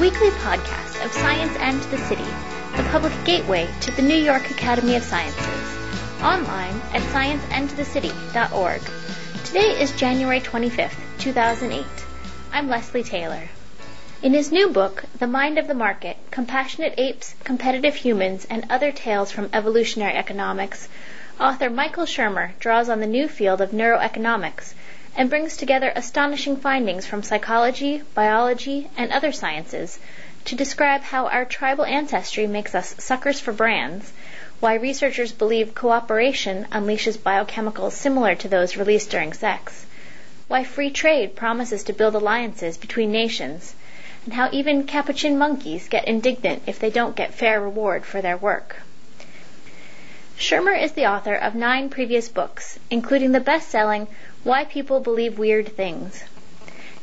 [0.00, 2.24] weekly podcast of Science and the City,
[2.74, 5.44] the public gateway to the New York Academy of Sciences.
[6.22, 8.80] Online at scienceandthecity.org.
[9.44, 11.84] Today is January 25th, 2008.
[12.50, 13.50] I'm Leslie Taylor.
[14.22, 18.92] In his new book, The Mind of the Market Compassionate Apes, Competitive Humans, and Other
[18.92, 20.88] Tales from Evolutionary Economics,
[21.38, 24.72] author Michael Shermer draws on the new field of neuroeconomics
[25.16, 29.98] and brings together astonishing findings from psychology, biology, and other sciences
[30.44, 34.12] to describe how our tribal ancestry makes us suckers for brands,
[34.60, 39.86] why researchers believe cooperation unleashes biochemicals similar to those released during sex,
[40.48, 43.74] why free trade promises to build alliances between nations,
[44.24, 48.36] and how even capuchin monkeys get indignant if they don't get fair reward for their
[48.36, 48.76] work.
[50.40, 54.08] Shermer is the author of nine previous books, including the best-selling
[54.42, 56.24] Why People Believe Weird Things.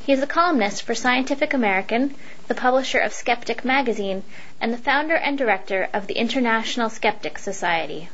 [0.03, 2.15] He is a columnist for Scientific American,
[2.47, 4.23] the publisher of Skeptic magazine,
[4.59, 8.09] and the founder and director of the International Skeptics Society.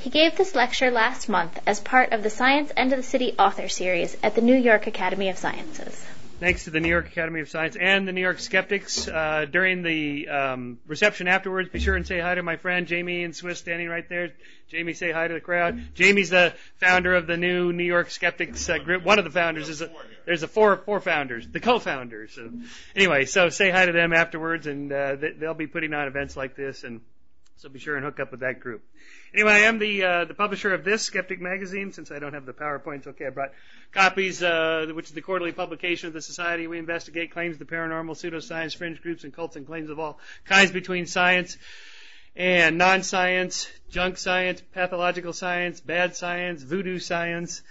[0.00, 3.68] He gave this lecture last month as part of the Science and the City author
[3.68, 6.06] series at the New York Academy of Sciences
[6.40, 9.06] thanks to the New York Academy of Science and the New York Skeptics.
[9.06, 13.20] Uh, during the um, reception afterwards, be sure and say hi to my friend Jamie
[13.20, 14.32] Ian Swiss standing right there.
[14.68, 15.94] Jamie, say hi to the crowd.
[15.94, 19.04] Jamie's the founder of the new New York Skeptics uh, group.
[19.04, 19.90] One of the founders is a,
[20.24, 22.32] there's a four four founders, the co-founders.
[22.32, 22.50] So,
[22.96, 26.56] anyway, so say hi to them afterwards, and uh, they'll be putting on events like
[26.56, 27.00] this, and
[27.64, 28.84] so be sure and hook up with that group.
[29.32, 31.92] Anyway, I am the uh, the publisher of this Skeptic magazine.
[31.92, 33.52] Since I don't have the PowerPoints, okay, I brought
[33.90, 36.66] copies, uh, which is the quarterly publication of the Society.
[36.66, 40.18] We investigate claims of the paranormal, pseudoscience, fringe groups, and cults, and claims of all
[40.44, 41.56] kinds between science
[42.36, 47.62] and non-science, junk science, pathological science, bad science, voodoo science,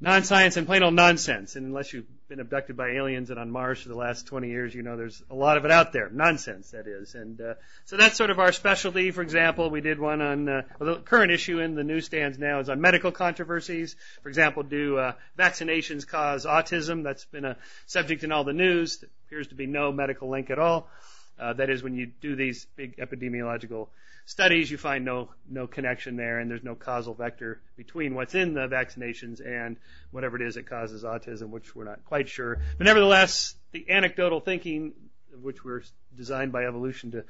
[0.00, 1.56] non-science, and plain old nonsense.
[1.56, 4.74] And unless you've been abducted by aliens and on Mars for the last 20 years,
[4.74, 6.10] you know there's a lot of it out there.
[6.10, 7.14] Nonsense, that is.
[7.14, 7.54] And uh,
[7.84, 9.12] so that's sort of our specialty.
[9.12, 12.58] For example, we did one on uh, well, the current issue in the newsstands now
[12.58, 13.94] is on medical controversies.
[14.22, 17.04] For example, do uh, vaccinations cause autism?
[17.04, 17.56] That's been a
[17.86, 18.98] subject in all the news.
[18.98, 20.88] There appears to be no medical link at all.
[20.88, 23.88] Uh, Uh, that is, when you do these big epidemiological
[24.24, 28.54] studies, you find no no connection there, and there's no causal vector between what's in
[28.54, 29.76] the vaccinations and
[30.10, 32.58] whatever it is that causes autism, which we're not quite sure.
[32.78, 34.94] But nevertheless, the anecdotal thinking,
[35.42, 35.82] which we're
[36.16, 37.24] designed by evolution to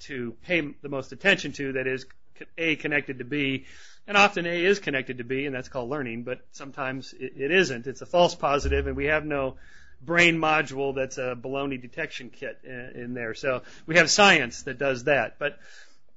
[0.00, 2.06] to pay the most attention to, that is
[2.58, 3.66] A connected to B,
[4.06, 7.50] and often A is connected to B, and that's called learning, but sometimes it, it
[7.50, 7.86] isn't.
[7.86, 9.56] It's a false positive, and we have no
[10.04, 13.34] brain module that's a baloney detection kit in, in there.
[13.34, 15.58] So we have science that does that, but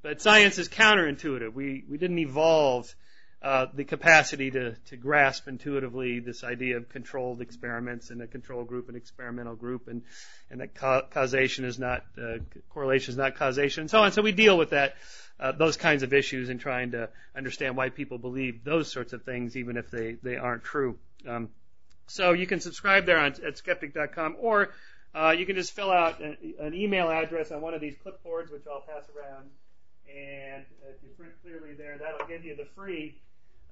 [0.04, 1.54] but science is counterintuitive.
[1.54, 2.94] We, we didn't evolve
[3.42, 8.64] uh, the capacity to, to grasp intuitively this idea of controlled experiments and a control
[8.64, 10.04] group and experimental group and,
[10.50, 12.38] and that ca- causation is not, uh,
[12.70, 14.12] correlation is not causation and so on.
[14.12, 14.96] So we deal with that,
[15.40, 19.24] uh, those kinds of issues in trying to understand why people believe those sorts of
[19.24, 20.98] things even if they, they aren't true.
[21.28, 21.50] Um,
[22.08, 24.70] so you can subscribe there on, at skeptic.com or
[25.16, 28.52] uh, you can just fill out an, an email address on one of these clipboards,
[28.52, 29.50] which I'll pass around
[30.18, 33.16] and if you print clearly there, that'll give you the free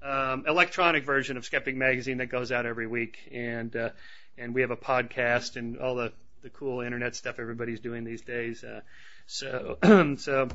[0.02, 3.90] um, electronic version of Skeptic Magazine that goes out every week, and uh,
[4.36, 8.22] and we have a podcast and all the the cool internet stuff everybody's doing these
[8.22, 8.62] days.
[8.62, 8.80] Uh,
[9.26, 9.78] so
[10.18, 10.48] so.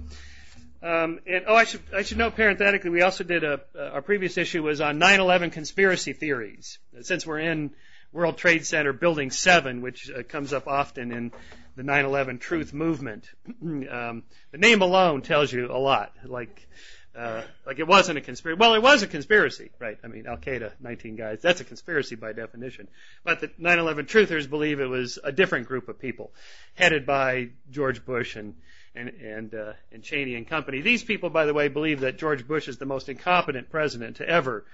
[0.83, 4.01] Um, and oh, I should I should note parenthetically, we also did a uh, our
[4.01, 6.79] previous issue was on 9/11 conspiracy theories.
[7.01, 7.71] Since we're in
[8.11, 11.31] World Trade Center Building 7, which uh, comes up often in
[11.75, 13.29] the 9/11 Truth Movement.
[13.61, 16.13] um, the name alone tells you a lot.
[16.25, 16.67] Like,
[17.15, 18.59] uh, like it wasn't a conspiracy.
[18.59, 19.97] Well, it was a conspiracy, right?
[20.03, 21.41] I mean, Al Qaeda, 19 guys.
[21.41, 22.87] That's a conspiracy by definition.
[23.23, 26.33] But the 9/11 truthers believe it was a different group of people,
[26.73, 28.55] headed by George Bush and
[28.95, 30.81] and and uh, and Cheney and company.
[30.81, 34.27] These people, by the way, believe that George Bush is the most incompetent president to
[34.27, 34.65] ever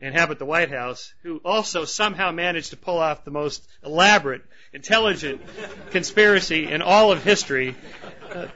[0.00, 4.42] inhabit the White House, who also somehow managed to pull off the most elaborate,
[4.72, 5.40] intelligent
[5.90, 7.76] conspiracy in all of history,
[8.34, 8.48] uh,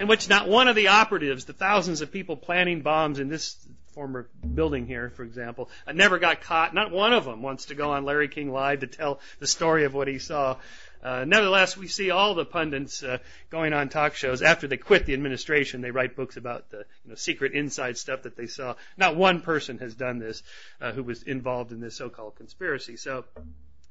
[0.00, 3.56] in which not one of the operatives, the thousands of people planning bombs in this
[3.94, 6.74] former building here, for example, uh, never got caught.
[6.74, 9.84] Not one of them wants to go on Larry King Live to tell the story
[9.84, 10.56] of what he saw.
[11.04, 13.18] Uh, nevertheless, we see all the pundits uh,
[13.50, 15.82] going on talk shows after they quit the administration.
[15.82, 18.74] They write books about the you know, secret inside stuff that they saw.
[18.96, 20.42] Not one person has done this
[20.80, 22.96] uh, who was involved in this so-called conspiracy.
[22.96, 23.26] So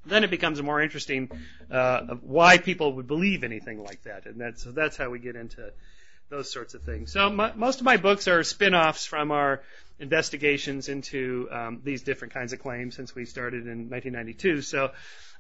[0.06, 1.30] then it becomes more interesting
[1.70, 5.36] uh, why people would believe anything like that, and that's so that's how we get
[5.36, 5.72] into
[6.30, 7.12] those sorts of things.
[7.12, 9.62] So my, most of my books are spin-offs from our
[10.00, 14.62] investigations into um, these different kinds of claims since we started in 1992.
[14.64, 14.92] So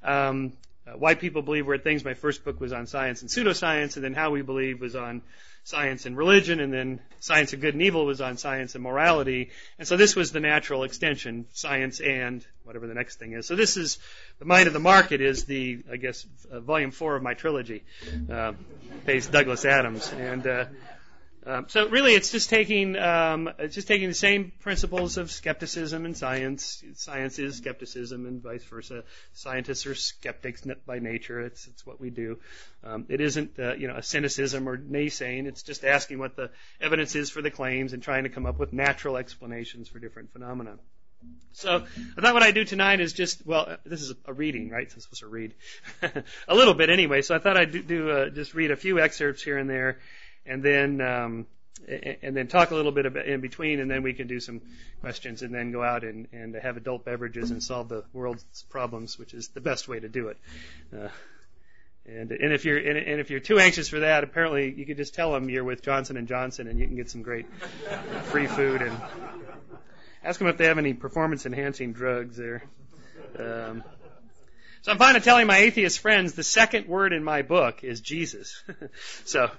[0.03, 0.53] um,
[0.87, 2.03] uh, why people believe weird things.
[2.03, 5.21] My first book was on science and pseudoscience, and then how we believe was on
[5.63, 9.51] science and religion, and then science of good and evil was on science and morality.
[9.79, 13.47] And so this was the natural extension, science and whatever the next thing is.
[13.47, 13.97] So this is
[14.39, 17.83] the mind of the market is the, I guess, uh, volume four of my trilogy,
[18.29, 18.53] uh,
[19.05, 20.65] based Douglas Adams, and uh,
[21.45, 26.05] um, so really, it's just taking um, it's just taking the same principles of skepticism
[26.05, 26.83] and science.
[26.95, 29.03] Science is skepticism, and vice versa.
[29.33, 31.41] Scientists are skeptics by nature.
[31.41, 32.39] It's it's what we do.
[32.83, 35.47] Um, it isn't uh, you know a cynicism or naysaying.
[35.47, 36.49] It's just asking what the
[36.79, 40.31] evidence is for the claims and trying to come up with natural explanations for different
[40.31, 40.77] phenomena.
[41.53, 41.85] So
[42.17, 44.89] I thought what I'd do tonight is just, well, this is a reading, right?
[44.91, 45.53] So I'm supposed to read
[46.47, 47.21] a little bit anyway.
[47.21, 49.99] So I thought I'd do, do uh, just read a few excerpts here and there
[50.45, 51.45] and then um,
[51.87, 54.61] and then talk a little bit about in between, and then we can do some
[55.01, 59.19] questions, and then go out and, and have adult beverages and solve the world's problems,
[59.19, 60.37] which is the best way to do it.
[60.95, 61.09] Uh,
[62.05, 64.97] and and if you're and, and if you're too anxious for that, apparently you could
[64.97, 67.45] just tell them you're with Johnson and Johnson, and you can get some great
[68.25, 68.95] free food and
[70.23, 72.63] ask them if they have any performance enhancing drugs there.
[73.37, 73.83] Um,
[74.81, 78.61] so I'm finally telling my atheist friends the second word in my book is Jesus.
[79.23, 79.49] so,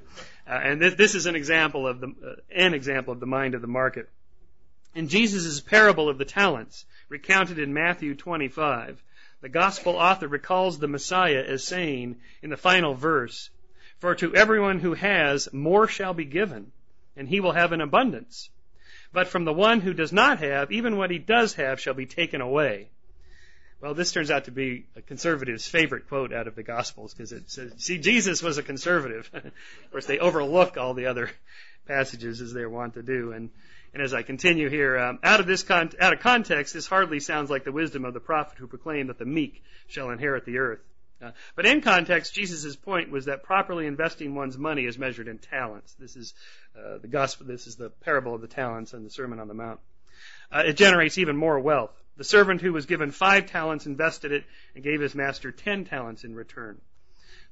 [0.47, 3.61] and this, this, is an example of the uh, an example of the mind of
[3.61, 4.09] the market.
[4.95, 9.03] In Jesus' parable of the talents, recounted in Matthew 25,
[9.41, 13.51] the gospel author recalls the Messiah as saying in the final verse,
[13.99, 16.73] "For to everyone who has, more shall be given,
[17.17, 18.51] and he will have an abundance.
[19.13, 22.07] But from the one who does not have, even what he does have shall be
[22.07, 22.91] taken away."
[23.85, 27.33] Well, this turns out to be a conservative's favorite quote out of the Gospels because
[27.33, 29.29] it says, see, Jesus was a conservative.
[29.35, 29.53] of
[29.91, 31.31] course, they overlook all the other
[31.87, 33.33] passages as they're wont to do.
[33.33, 33.51] And,
[33.93, 37.21] and as I continue here, um, out of this con- out of context, this hardly
[37.21, 40.57] sounds like the wisdom of the prophet who proclaimed that the meek shall inherit the
[40.57, 40.81] earth.
[41.21, 45.37] Uh, but in context, Jesus' point was that properly investing one's money is measured in
[45.37, 45.93] talents.
[45.99, 46.33] This is
[46.75, 47.47] uh, the gospel.
[47.47, 49.79] This is the parable of the talents and the Sermon on the Mount.
[50.51, 51.93] Uh, it generates even more wealth.
[52.17, 54.45] The servant who was given five talents invested it
[54.75, 56.81] and gave his master ten talents in return.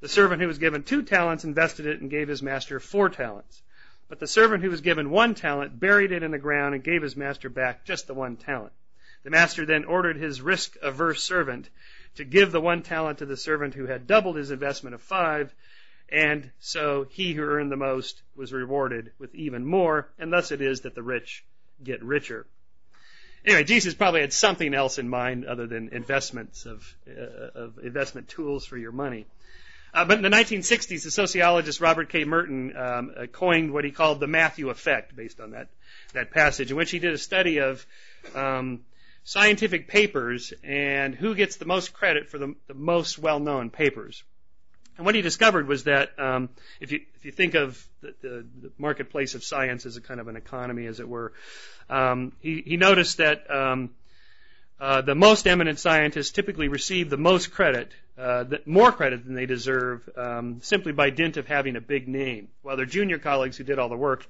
[0.00, 3.62] The servant who was given two talents invested it and gave his master four talents.
[4.08, 7.02] But the servant who was given one talent buried it in the ground and gave
[7.02, 8.72] his master back just the one talent.
[9.24, 11.68] The master then ordered his risk averse servant
[12.16, 15.54] to give the one talent to the servant who had doubled his investment of five,
[16.08, 20.60] and so he who earned the most was rewarded with even more, and thus it
[20.60, 21.44] is that the rich
[21.82, 22.46] get richer.
[23.44, 28.28] Anyway, Jesus probably had something else in mind other than investments of, uh, of investment
[28.28, 29.26] tools for your money.
[29.94, 32.24] Uh, but in the 1960s, the sociologist Robert K.
[32.24, 35.68] Merton um, uh, coined what he called the Matthew effect, based on that
[36.14, 37.84] that passage, in which he did a study of
[38.34, 38.80] um,
[39.24, 44.22] scientific papers and who gets the most credit for the, the most well-known papers.
[44.96, 46.50] And what he discovered was that um,
[46.80, 50.20] if you if you think of the, the, the, marketplace of science as a kind
[50.20, 51.32] of an economy, as it were,
[51.88, 53.90] um, he, he noticed that um,
[54.80, 59.34] uh, the most eminent scientists typically receive the most credit, uh, the, more credit than
[59.34, 63.56] they deserve, um, simply by dint of having a big name, while their junior colleagues
[63.56, 64.26] who did all the work,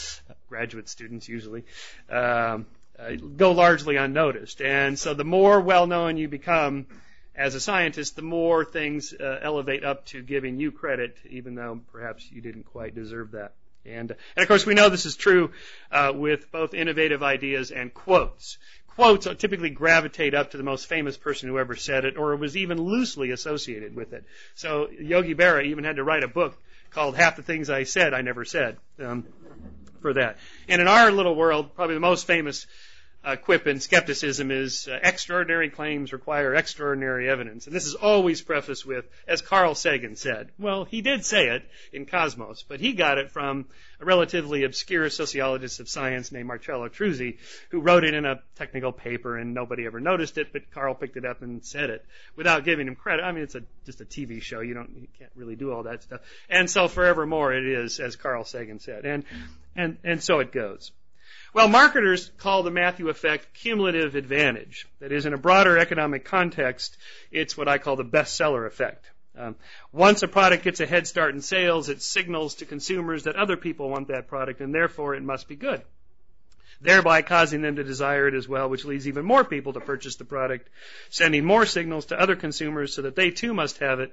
[0.50, 1.64] graduate students usually,
[2.10, 2.66] um,
[2.98, 4.60] uh, go largely unnoticed.
[4.60, 6.86] And so the more well known you become
[7.36, 11.80] as a scientist, the more things uh, elevate up to giving you credit, even though
[11.92, 13.52] perhaps you didn't quite deserve that.
[13.84, 15.50] And, and of course, we know this is true
[15.90, 18.58] uh, with both innovative ideas and quotes.
[18.94, 22.56] Quotes typically gravitate up to the most famous person who ever said it, or was
[22.56, 24.24] even loosely associated with it.
[24.54, 26.56] So Yogi Berra even had to write a book
[26.90, 29.24] called "Half the Things I Said I Never Said" um,
[30.00, 30.38] for that.
[30.68, 32.68] And in our little world, probably the most famous
[33.24, 37.66] uh, quip in skepticism is uh, extraordinary claims require extraordinary evidence.
[37.66, 40.50] And this is always prefaced with, as Carl Sagan said.
[40.58, 43.66] Well, he did say it in Cosmos, but he got it from
[44.00, 47.38] a relatively obscure sociologist of science named Marcello Truzzi,
[47.70, 51.16] who wrote it in a technical paper and nobody ever noticed it, but Carl picked
[51.16, 52.04] it up and said it
[52.36, 53.22] without giving him credit.
[53.22, 54.60] I mean, it's a, just a TV show.
[54.60, 56.20] You don't, you can't really do all that stuff.
[56.50, 59.06] And so forevermore it is, as Carl Sagan said.
[59.06, 59.24] And,
[59.74, 60.92] and, and so it goes.
[61.54, 64.88] Well, marketers call the Matthew effect cumulative advantage.
[64.98, 66.96] That is, in a broader economic context,
[67.30, 69.06] it's what I call the bestseller effect.
[69.38, 69.54] Um,
[69.92, 73.56] once a product gets a head start in sales, it signals to consumers that other
[73.56, 75.80] people want that product and therefore it must be good.
[76.80, 80.16] Thereby causing them to desire it as well, which leads even more people to purchase
[80.16, 80.68] the product,
[81.08, 84.12] sending more signals to other consumers so that they too must have it,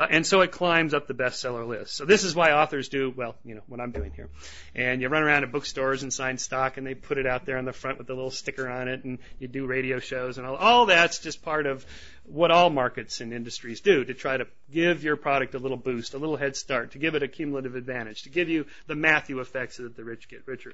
[0.00, 1.94] Uh, and so it climbs up the bestseller list.
[1.94, 4.30] So this is why authors do, well, you know, what I'm doing here.
[4.74, 7.58] And you run around to bookstores and sign stock and they put it out there
[7.58, 10.46] on the front with a little sticker on it and you do radio shows and
[10.46, 11.84] all, all that's just part of
[12.24, 16.14] what all markets and industries do to try to give your product a little boost,
[16.14, 19.38] a little head start, to give it a cumulative advantage, to give you the Matthew
[19.40, 20.72] effect so that the rich get richer.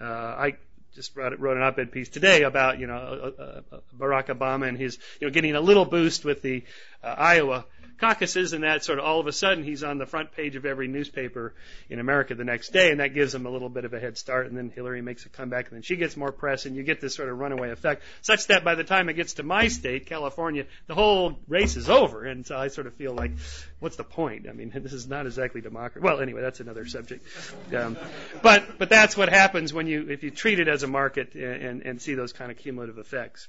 [0.00, 0.56] Uh, I
[0.96, 2.96] just wrote, wrote an op-ed piece today about you know
[3.38, 6.64] uh, uh, Barack Obama and his you know getting a little boost with the
[7.04, 7.66] uh, Iowa
[7.98, 10.66] caucuses and that sort of all of a sudden he's on the front page of
[10.66, 11.54] every newspaper
[11.88, 14.18] in America the next day and that gives him a little bit of a head
[14.18, 16.82] start and then Hillary makes a comeback and then she gets more press and you
[16.82, 19.68] get this sort of runaway effect such that by the time it gets to my
[19.68, 22.24] state California the whole race is over.
[22.24, 23.32] And so I sort of feel like
[23.80, 24.46] what's the point?
[24.48, 26.04] I mean this is not exactly democracy.
[26.04, 27.26] Well anyway that's another subject.
[27.74, 27.96] Um,
[28.42, 31.62] but but that's what happens when you if you treat it as a market and,
[31.62, 33.48] and, and see those kind of cumulative effects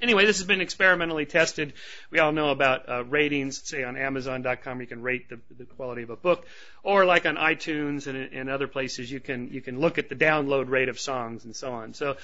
[0.00, 1.72] Anyway, this has been experimentally tested.
[2.10, 6.02] We all know about uh, ratings, say on Amazon.com, you can rate the, the quality
[6.02, 6.46] of a book,
[6.82, 10.14] or like on iTunes and, and other places, you can you can look at the
[10.14, 11.94] download rate of songs and so on.
[11.94, 12.16] So,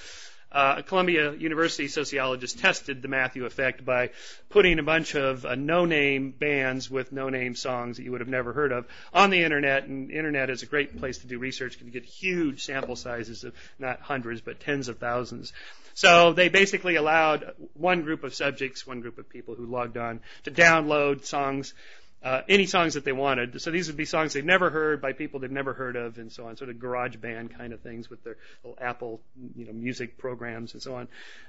[0.54, 4.10] uh, Columbia University sociologist tested the Matthew effect by
[4.50, 8.52] putting a bunch of uh, no-name bands with no-name songs that you would have never
[8.52, 9.84] heard of on the internet.
[9.84, 13.52] And internet is a great place to do research you get huge sample sizes of
[13.80, 15.52] not hundreds but tens of thousands.
[15.94, 20.20] So they basically allowed one group of subjects, one group of people who logged on
[20.42, 21.72] to download songs,
[22.20, 23.60] uh, any songs that they wanted.
[23.60, 26.32] So these would be songs they've never heard by people they've never heard of and
[26.32, 29.20] so on, sort of garage band kind of things with their little Apple,
[29.54, 31.08] you know, music programs and so on.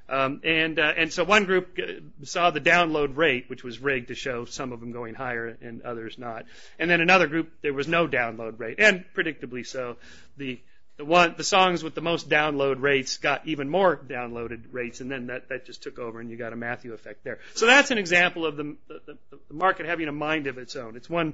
[0.09, 4.09] Um, and, uh, and so one group uh, saw the download rate, which was rigged
[4.09, 6.45] to show some of them going higher and others not.
[6.77, 9.95] And then another group, there was no download rate, and predictably so,
[10.37, 10.59] the
[10.97, 15.11] the one the songs with the most download rates got even more downloaded rates, and
[15.11, 17.39] then that that just took over, and you got a Matthew effect there.
[17.55, 20.95] So that's an example of the the, the market having a mind of its own.
[20.95, 21.33] It's one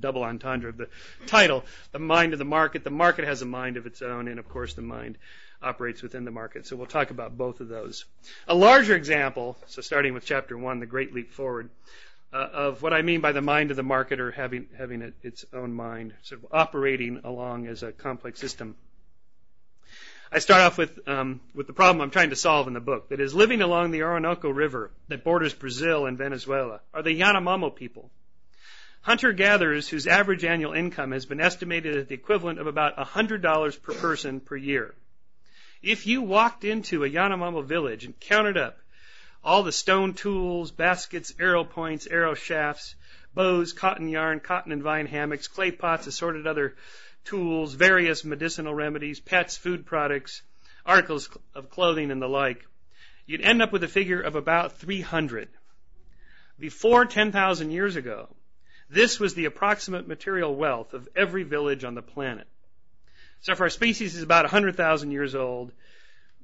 [0.00, 0.88] double entendre of the
[1.26, 2.84] title, the mind of the market.
[2.84, 5.18] The market has a mind of its own, and of course the mind
[5.62, 6.66] operates within the market.
[6.66, 8.04] So we'll talk about both of those.
[8.48, 11.70] A larger example, so starting with chapter one, the Great Leap Forward
[12.32, 15.72] of what I mean by the mind of the marketer having having it, its own
[15.72, 18.76] mind, sort of operating along as a complex system.
[20.30, 23.10] I start off with um, with the problem I'm trying to solve in the book.
[23.10, 27.74] That is, living along the Orinoco River that borders Brazil and Venezuela are the Yanomamo
[27.74, 28.10] people.
[29.02, 33.94] Hunter-gatherers whose average annual income has been estimated at the equivalent of about $100 per
[33.94, 34.94] person per year.
[35.82, 38.78] If you walked into a Yanomamo village and counted up
[39.44, 42.94] all the stone tools, baskets, arrow points, arrow shafts,
[43.34, 46.76] bows, cotton yarn, cotton and vine hammocks, clay pots, assorted other
[47.24, 50.42] tools, various medicinal remedies, pets, food products,
[50.84, 52.64] articles of clothing, and the like.
[53.26, 55.48] You'd end up with a figure of about 300.
[56.58, 58.28] Before 10,000 years ago,
[58.90, 62.46] this was the approximate material wealth of every village on the planet.
[63.40, 65.72] So if our species is about 100,000 years old,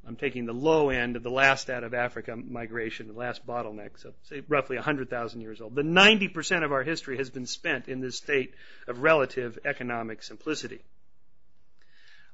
[0.09, 3.99] I'm taking the low end of the last out of Africa migration, the last bottleneck,
[3.99, 5.75] so say roughly 100,000 years old.
[5.75, 8.55] The 90% of our history has been spent in this state
[8.87, 10.81] of relative economic simplicity.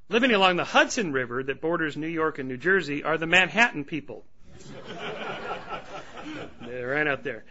[0.09, 3.85] Living along the Hudson River that borders New York and New Jersey are the Manhattan
[3.85, 4.25] people.
[6.61, 7.43] They're right out there.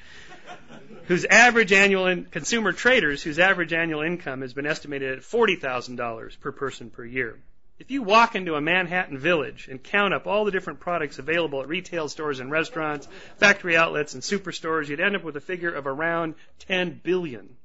[1.07, 6.39] Whose average annual in, consumer traders whose average annual income has been estimated at $40,000
[6.39, 7.39] per person per year.
[7.83, 11.61] If you walk into a Manhattan village and count up all the different products available
[11.61, 13.09] at retail stores and restaurants,
[13.39, 17.57] factory outlets and superstores, you'd end up with a figure of around 10 billion.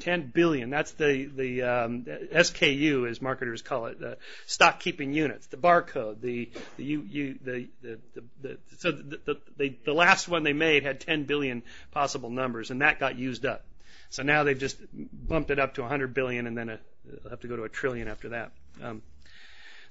[0.00, 0.70] 10 billion.
[0.70, 4.16] That's the, the um, SKU, as marketers call it, the
[4.46, 9.36] stock keeping units, the barcode, the, the, you, you, the, the, the, the, so the,
[9.58, 13.44] the, the, last one they made had 10 billion possible numbers, and that got used
[13.44, 13.66] up.
[14.08, 17.40] So now they've just bumped it up to 100 billion, and then a, they'll have
[17.40, 18.52] to go to a trillion after that.
[18.82, 19.02] Um,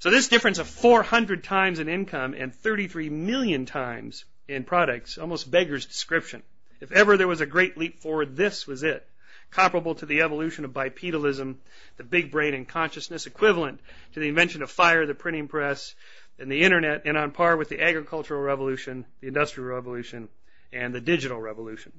[0.01, 5.51] so this difference of 400 times in income and 33 million times in products almost
[5.51, 6.41] beggars description.
[6.79, 9.08] If ever there was a great leap forward, this was it.
[9.51, 11.58] Comparable to the evolution of bipedalism,
[11.98, 13.79] the big brain and consciousness, equivalent
[14.13, 15.93] to the invention of fire, the printing press,
[16.39, 20.29] and the internet, and on par with the agricultural revolution, the industrial revolution,
[20.74, 21.91] and the digital revolution.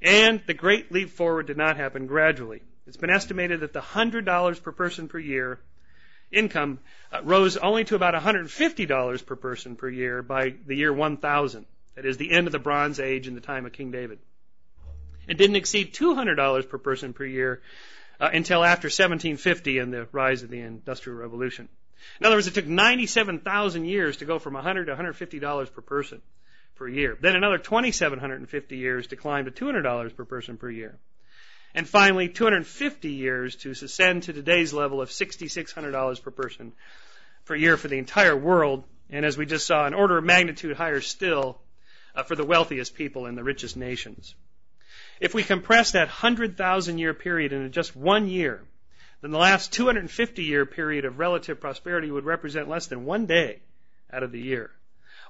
[0.00, 2.62] And the great leap forward did not happen gradually.
[2.86, 5.58] It's been estimated that the $100 per person per year
[6.32, 6.78] income
[7.12, 11.66] uh, rose only to about $150 per person per year by the year 1000.
[11.94, 14.18] That is the end of the Bronze Age in the time of King David.
[15.28, 17.60] It didn't exceed $200 per person per year
[18.18, 21.68] uh, until after 1750 and the rise of the Industrial Revolution.
[22.18, 26.22] In other words, it took 97,000 years to go from 100 to $150 per person.
[26.74, 27.16] per year.
[27.20, 30.98] Then another 2,750 years to climb to $200 per person per year.
[31.74, 36.72] And finally, 250 years to ascend to today's level of $6,600 per person
[37.44, 38.84] per year for the entire world.
[39.10, 41.60] And as we just saw, an order of magnitude higher still
[42.14, 44.34] uh, for the wealthiest people in the richest nations.
[45.20, 48.62] If we compress that 100,000 year period into just one year,
[49.22, 53.60] then the last 250 year period of relative prosperity would represent less than one day
[54.12, 54.70] out of the year.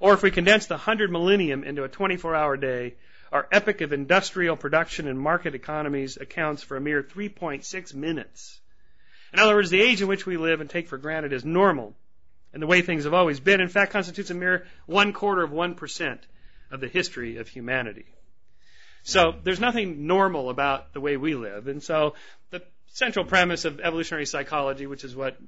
[0.01, 2.95] Or if we condense the 100 millennium into a 24 hour day,
[3.33, 8.61] our epic of industrial production and market economies accounts for a mere 3.6 minutes.
[9.33, 11.95] In other words, the age in which we live and take for granted as normal
[12.53, 15.51] and the way things have always been, in fact, constitutes a mere one quarter of
[15.51, 16.19] 1%
[16.71, 18.05] of the history of humanity.
[19.05, 21.67] So there's nothing normal about the way we live.
[21.67, 22.15] And so
[22.51, 25.39] the central premise of evolutionary psychology, which is what,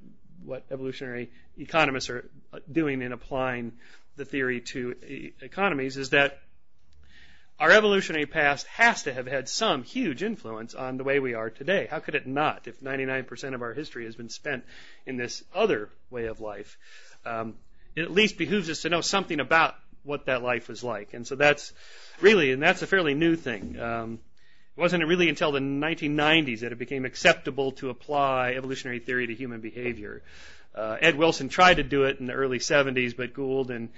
[0.43, 2.29] what evolutionary economists are
[2.71, 3.73] doing in applying
[4.17, 6.39] the theory to economies, is that
[7.61, 11.51] our evolutionary past has to have had some huge influence on the way we are
[11.51, 11.87] today.
[11.89, 14.65] How could it not if 99% of our history has been spent
[15.07, 16.77] in this other way of life?
[17.25, 17.55] Um,
[17.95, 21.15] it at least behooves us to know something about what that life was like.
[21.15, 21.73] And so that's
[22.21, 23.79] really, and that's a fairly new thing.
[23.79, 24.19] Um,
[24.77, 29.35] it wasn't really until the 1990s that it became acceptable to apply evolutionary theory to
[29.35, 30.23] human behavior.
[30.75, 33.91] Uh, Ed Wilson tried to do it in the early 70s, but Gould and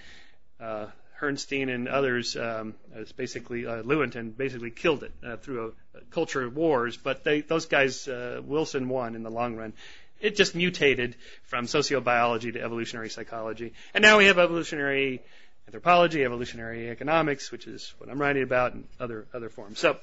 [0.61, 0.87] uh,
[1.21, 2.75] Bernstein and others, um,
[3.17, 5.75] basically uh, Lewontin, basically killed it uh, through
[6.11, 6.97] culture of wars.
[6.97, 9.73] But they, those guys, uh, Wilson won in the long run.
[10.21, 15.23] It just mutated from sociobiology to evolutionary psychology, and now we have evolutionary
[15.67, 19.79] anthropology, evolutionary economics, which is what I'm writing about, and other other forms.
[19.79, 19.99] So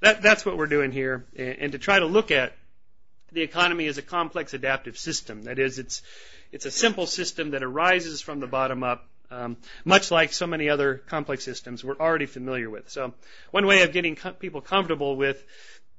[0.00, 2.52] that, that's what we're doing here, and, and to try to look at
[3.32, 5.44] the economy as a complex adaptive system.
[5.44, 6.02] That is, it's
[6.52, 10.68] it's a simple system that arises from the bottom up um, much like so many
[10.68, 12.90] other complex systems we're already familiar with.
[12.90, 13.14] So,
[13.50, 15.42] one way of getting people comfortable with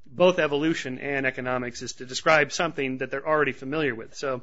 [0.05, 4.15] both evolution and economics is to describe something that they're already familiar with.
[4.15, 4.41] So,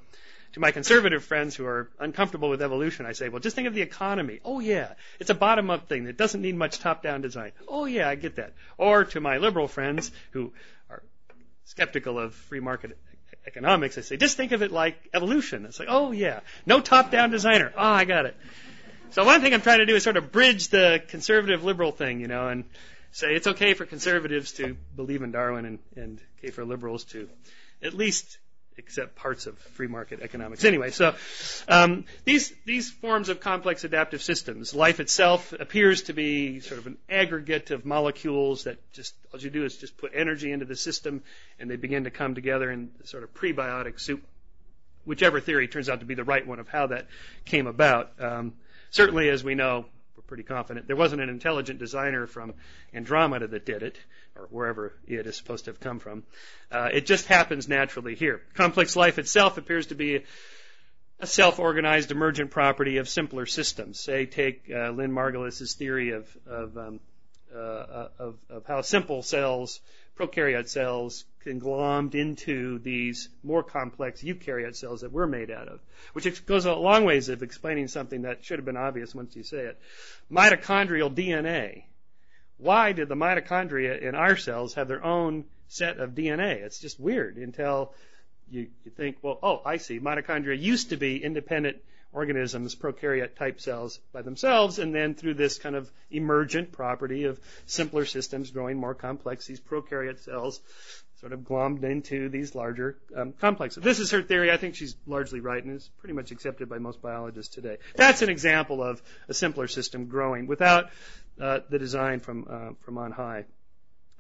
[0.55, 3.75] to my conservative friends who are uncomfortable with evolution, I say, well, just think of
[3.75, 4.39] the economy.
[4.45, 7.51] Oh, yeah, it's a bottom up thing that doesn't need much top down design.
[7.67, 8.53] Oh, yeah, I get that.
[8.79, 10.53] Or to my liberal friends who
[10.91, 11.03] are
[11.65, 12.97] skeptical of free market
[13.47, 15.65] economics, I say, just think of it like evolution.
[15.65, 17.73] It's like, oh, yeah, no top down designer.
[17.77, 18.37] Oh, I got it.
[19.11, 22.21] So one thing I'm trying to do is sort of bridge the conservative liberal thing,
[22.21, 22.65] you know, and
[23.13, 27.29] say it's okay for conservatives to believe in Darwin and, and okay for liberals to
[27.83, 28.39] at least
[28.77, 30.65] accept parts of free market economics.
[30.65, 31.15] Anyway, so
[31.69, 36.87] um, these these forms of complex adaptive systems, life itself appears to be sort of
[36.87, 40.77] an aggregate of molecules that just all you do is just put energy into the
[40.77, 41.23] system
[41.61, 44.25] and they begin to come together in sort of prebiotic soup.
[45.05, 47.07] Whichever theory turns out to be the right one of how that
[47.45, 48.13] came about.
[48.19, 48.55] Um,
[48.95, 52.55] Certainly, as we know, we're pretty confident, there wasn't an intelligent designer from
[52.95, 53.99] Andromeda that did it,
[54.37, 56.23] or wherever it is supposed to have come from.
[56.71, 58.41] Uh, it just happens naturally here.
[58.55, 60.23] Complex life itself appears to be
[61.19, 63.99] a self-organized emergent property of simpler systems.
[63.99, 67.01] Say, take uh, Lynn Margulis's theory of of, um,
[67.53, 69.81] uh, of of how simple cells,
[70.17, 75.81] prokaryote cells, conglommed into these more complex eukaryote cells that we're made out of,
[76.13, 79.43] which goes a long ways of explaining something that should have been obvious once you
[79.43, 79.79] say it.
[80.31, 81.85] Mitochondrial DNA.
[82.57, 86.63] Why did the mitochondria in our cells have their own set of DNA?
[86.63, 87.93] It's just weird until
[88.51, 90.01] you, you think, well, oh, I see.
[90.01, 91.79] Mitochondria used to be independent
[92.15, 97.41] organisms, prokaryote type cells by themselves, and then through this kind of emergent property of
[97.67, 100.61] simpler systems growing more complex, these prokaryote cells
[101.25, 103.83] sort of glommed into these larger um, complexes.
[103.83, 104.53] This is her theory.
[104.53, 107.79] I think she's largely right and is pretty much accepted by most biologists today.
[107.97, 110.91] That's an example of a simpler system growing without
[111.41, 113.47] uh, the design from uh, from on high.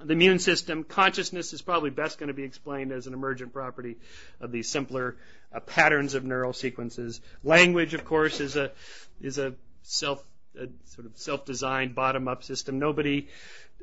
[0.03, 3.99] The immune system, consciousness is probably best going to be explained as an emergent property
[4.41, 5.17] of these simpler
[5.55, 7.21] uh, patterns of neural sequences.
[7.43, 8.73] Language, of course, is a
[9.21, 10.25] is a self
[10.59, 12.79] a sort of self-designed bottom-up system.
[12.79, 13.29] Nobody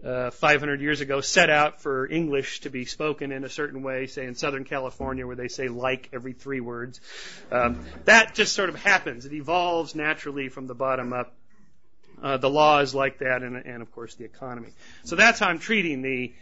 [0.04, 4.08] uh, 500 years ago set out for English to be spoken in a certain way,
[4.08, 7.00] say in Southern California where they say like every three words.
[7.52, 9.26] Um, that just sort of happens.
[9.26, 11.34] It evolves naturally from the bottom up.
[12.22, 14.70] Uh, the law is like that, and, and of course the economy.
[15.04, 16.34] So that's how I'm treating the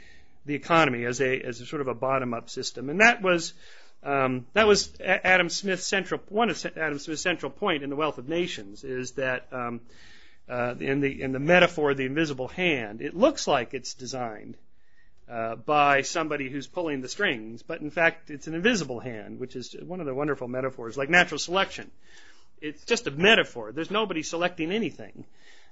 [0.45, 3.53] the economy as a as a sort of a bottom up system, and that was
[4.03, 8.17] um, that was Adam Smith's central one of Adam Smith's central point in the Wealth
[8.17, 9.81] of Nations is that um,
[10.49, 14.57] uh, in the in the metaphor the invisible hand, it looks like it's designed
[15.29, 19.55] uh, by somebody who's pulling the strings, but in fact it's an invisible hand, which
[19.55, 21.91] is one of the wonderful metaphors, like natural selection.
[22.61, 23.71] It's just a metaphor.
[23.71, 25.25] There's nobody selecting anything.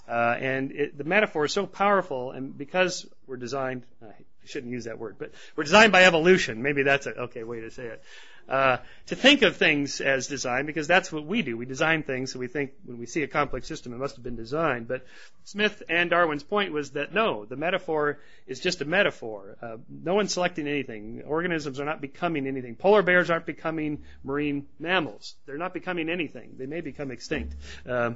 [0.07, 4.13] Uh, and it, the metaphor is so powerful, and because we're designed, I
[4.45, 6.61] shouldn't use that word, but we're designed by evolution.
[6.61, 8.03] Maybe that's a okay way to say it.
[8.47, 11.57] Uh, to think of things as design because that's what we do.
[11.57, 14.23] We design things, so we think when we see a complex system, it must have
[14.23, 14.87] been designed.
[14.87, 15.05] But
[15.43, 19.57] Smith and Darwin's point was that no, the metaphor is just a metaphor.
[19.61, 21.23] Uh, no one's selecting anything.
[21.25, 22.75] Organisms are not becoming anything.
[22.75, 25.35] Polar bears aren't becoming marine mammals.
[25.45, 26.55] They're not becoming anything.
[26.57, 27.53] They may become extinct.
[27.85, 28.11] Uh,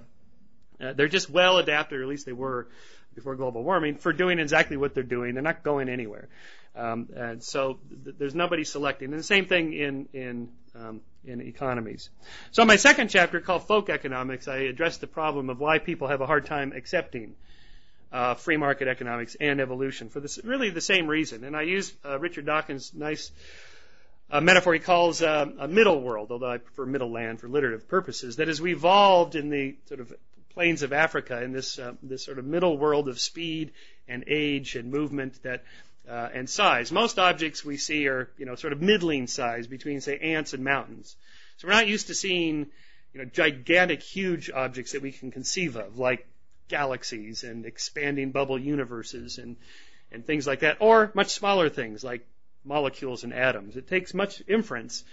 [0.79, 2.67] uh, they're just well adapted, or at least they were
[3.15, 5.33] before global warming, for doing exactly what they're doing.
[5.33, 6.29] They're not going anywhere.
[6.75, 9.11] Um, and so th- there's nobody selecting.
[9.11, 12.09] And the same thing in in um, in economies.
[12.51, 16.07] So in my second chapter called Folk Economics, I address the problem of why people
[16.07, 17.35] have a hard time accepting
[18.11, 21.43] uh, free market economics and evolution for this really the same reason.
[21.43, 23.31] And I use uh, Richard Dawkins' nice
[24.29, 27.87] uh, metaphor he calls uh, a middle world, although I prefer middle land for literative
[27.87, 30.13] purposes, that we evolved in the sort of
[30.53, 33.71] plains of Africa in this uh, this sort of middle world of speed
[34.07, 35.63] and age and movement that
[36.09, 36.91] uh, and size.
[36.91, 40.63] Most objects we see are you know sort of middling size between say ants and
[40.63, 41.15] mountains.
[41.57, 42.67] So we're not used to seeing
[43.13, 46.27] you know gigantic, huge objects that we can conceive of like
[46.67, 49.57] galaxies and expanding bubble universes and
[50.11, 52.25] and things like that, or much smaller things like
[52.63, 53.77] molecules and atoms.
[53.77, 55.03] It takes much inference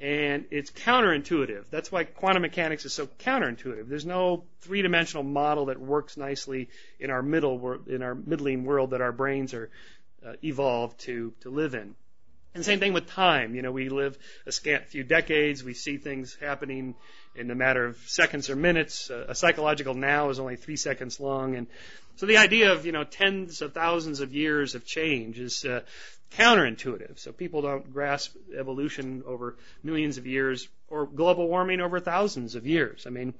[0.00, 1.64] and it's counterintuitive.
[1.70, 3.88] That's why quantum mechanics is so counterintuitive.
[3.88, 6.68] There's no three-dimensional model that works nicely
[7.00, 9.70] in our middle in our middling world that our brains are
[10.26, 11.94] uh, evolved to to live in.
[12.54, 13.54] And same thing with time.
[13.54, 15.62] You know, we live a scant few decades.
[15.62, 16.94] We see things happening
[17.36, 19.10] in a matter of seconds or minutes.
[19.10, 21.66] A, a psychological now is only three seconds long, and
[22.16, 25.82] so the idea of you know tens of thousands of years of change is uh,
[26.32, 27.18] counterintuitive.
[27.18, 32.66] So people don't grasp evolution over millions of years or global warming over thousands of
[32.66, 33.06] years.
[33.06, 33.34] I mean,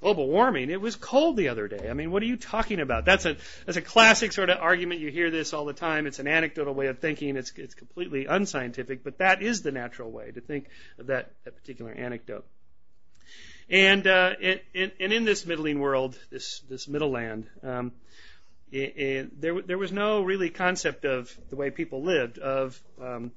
[0.00, 1.88] global warming, it was cold the other day.
[1.88, 3.04] I mean, what are you talking about?
[3.04, 5.00] That's a that's a classic sort of argument.
[5.00, 6.06] You hear this all the time.
[6.06, 7.36] It's an anecdotal way of thinking.
[7.36, 11.56] It's it's completely unscientific, but that is the natural way to think of that, that
[11.56, 12.44] particular anecdote.
[13.68, 17.92] And uh, it, it, and in this middling world, this this middle land, um,
[18.70, 23.32] it, it, there, there was no really concept of the way people lived of, um,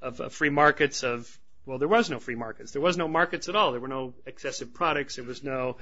[0.00, 2.72] of, of free markets of well there was no free markets.
[2.72, 3.72] There was no markets at all.
[3.72, 5.16] There were no excessive products.
[5.16, 5.76] There was no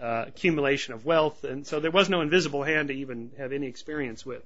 [0.00, 1.44] uh, accumulation of wealth.
[1.44, 4.42] And so there was no invisible hand to even have any experience with.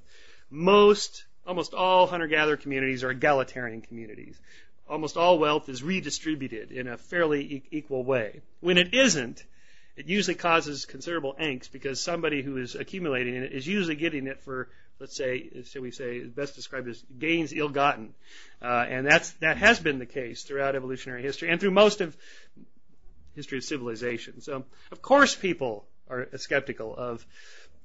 [0.50, 4.38] Most almost all hunter gatherer communities are egalitarian communities.
[4.88, 8.42] Almost all wealth is redistributed in a fairly e- equal way.
[8.60, 9.42] When it isn't
[9.96, 14.40] it usually causes considerable angst because somebody who is accumulating it is usually getting it
[14.40, 18.14] for, let's say, shall we say, best described as gains ill-gotten,
[18.60, 22.16] uh, and that's that has been the case throughout evolutionary history and through most of
[23.34, 24.40] history of civilization.
[24.40, 27.24] So, of course, people are skeptical of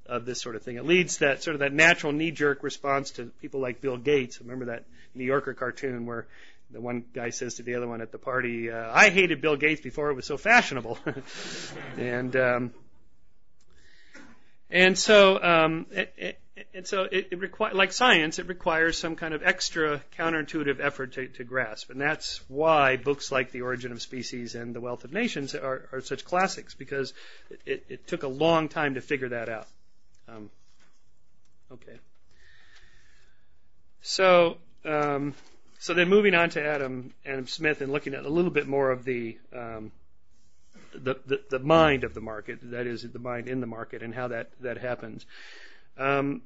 [0.06, 0.78] of this sort of thing.
[0.78, 4.40] It leads that sort of that natural knee-jerk response to people like Bill Gates.
[4.40, 6.28] Remember that New Yorker cartoon where
[6.72, 9.56] the one guy says to the other one at the party, uh, "I hated Bill
[9.56, 10.98] Gates before it was so fashionable,"
[11.98, 12.74] and um,
[14.70, 16.40] and so um, it, it,
[16.74, 21.14] and so it, it requires, like science, it requires some kind of extra counterintuitive effort
[21.14, 25.04] to, to grasp, and that's why books like *The Origin of Species* and *The Wealth
[25.04, 27.14] of Nations* are, are such classics because
[27.66, 29.68] it, it, took a long time to figure that out.
[30.28, 30.50] Um,
[31.72, 32.00] okay,
[34.02, 34.58] so.
[34.86, 35.34] Um,
[35.80, 38.90] so then moving on to Adam, Adam Smith and looking at a little bit more
[38.90, 39.92] of the, um,
[40.94, 44.14] the, the, the, mind of the market, that is, the mind in the market and
[44.14, 45.26] how that, that happens.
[45.98, 46.42] Um,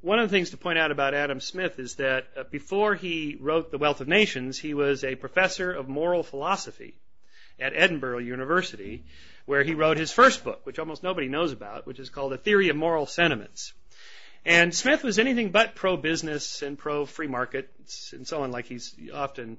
[0.00, 3.36] one of the things to point out about Adam Smith is that uh, before he
[3.40, 6.94] wrote The Wealth of Nations, he was a professor of moral philosophy
[7.58, 9.04] at Edinburgh University,
[9.46, 12.38] where he wrote his first book, which almost nobody knows about, which is called A
[12.38, 13.72] Theory of Moral Sentiments.
[14.44, 18.66] And Smith was anything but pro business and pro free markets and so on, like
[18.66, 19.58] he's often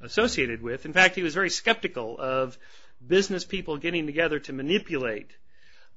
[0.00, 0.86] associated with.
[0.86, 2.58] In fact, he was very skeptical of
[3.06, 5.30] business people getting together to manipulate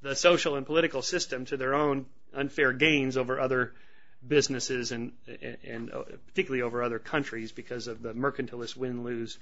[0.01, 3.73] the social and political system to their own unfair gains over other
[4.25, 5.11] businesses and,
[5.41, 5.91] and, and
[6.27, 9.37] particularly over other countries because of the mercantilist win lose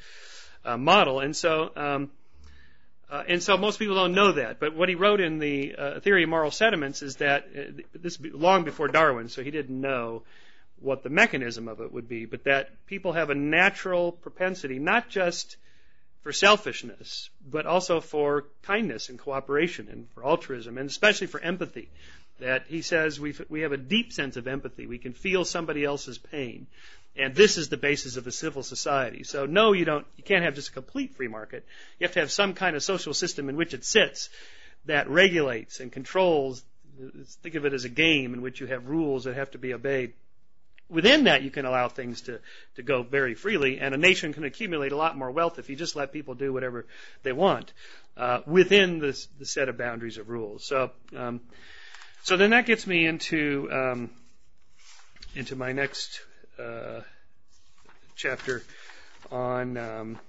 [0.64, 1.20] uh, model.
[1.20, 2.12] And so, um,
[3.10, 4.60] uh, and so most people don't know that.
[4.60, 8.20] But what he wrote in the uh, Theory of Moral Sentiments is that uh, this
[8.22, 10.24] long before Darwin, so he didn't know
[10.80, 15.10] what the mechanism of it would be, but that people have a natural propensity, not
[15.10, 15.58] just
[16.22, 21.90] for selfishness, but also for kindness and cooperation and for altruism and especially for empathy.
[22.40, 24.88] That he says we we have a deep sense of empathy.
[24.88, 26.68] We can feel somebody else's pain.
[27.18, 29.24] And this is the basis of a civil society.
[29.24, 31.66] So no, you don't, you can't have just a complete free market.
[31.98, 34.30] You have to have some kind of social system in which it sits.
[34.86, 36.64] that regulates and controls.
[37.44, 39.74] Think of it as a game in which you have rules that have to be
[39.74, 40.14] obeyed.
[40.88, 42.40] Within that, you can allow things to,
[42.76, 45.76] to go very freely, and a nation can accumulate a lot more wealth if you
[45.76, 46.86] just let people do whatever
[47.24, 47.74] they want
[48.18, 50.64] uh, within the, the set of boundaries of rules.
[50.64, 51.42] So, um,
[52.26, 54.10] so then that gets me into um,
[55.36, 56.22] into my next
[56.58, 57.02] uh,
[58.16, 58.64] chapter
[59.32, 60.20] on um,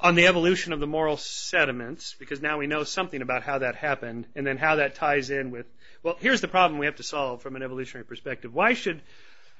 [0.00, 3.76] on the evolution of the moral sentiments, because now we know something about how that
[3.76, 5.66] happened, and then how that ties in with.
[6.02, 8.52] Well, here's the problem we have to solve from an evolutionary perspective.
[8.52, 9.00] Why should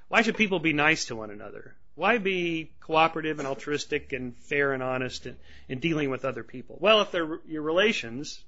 [0.09, 1.77] why should people be nice to one another?
[1.95, 5.29] Why be cooperative and altruistic and fair and honest
[5.69, 6.77] in dealing with other people?
[6.81, 8.43] Well, if they're your relations,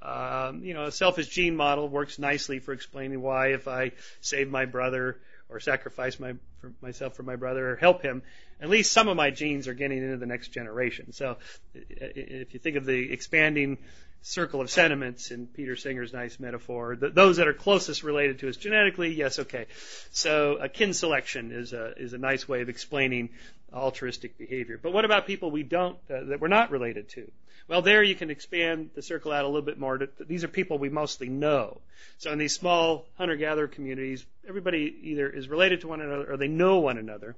[0.00, 4.50] um, you know, a selfish gene model works nicely for explaining why if I save
[4.50, 8.22] my brother or sacrifice my, for myself for my brother or help him,
[8.60, 11.12] at least some of my genes are getting into the next generation.
[11.12, 11.36] So
[11.74, 13.78] if you think of the expanding
[14.22, 18.48] circle of sentiments in Peter Singer's nice metaphor, the, those that are closest related to
[18.48, 19.66] us genetically, yes, okay.
[20.12, 23.30] So a kin selection is a, is a nice way of explaining
[23.74, 24.78] altruistic behavior.
[24.82, 27.30] But what about people we don't, uh, that we're not related to?
[27.66, 29.98] Well, there you can expand the circle out a little bit more.
[29.98, 31.78] To, these are people we mostly know.
[32.18, 36.48] So in these small hunter-gatherer communities, everybody either is related to one another or they
[36.48, 37.34] know one another.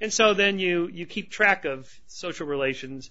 [0.00, 3.10] And so then you, you keep track of social relations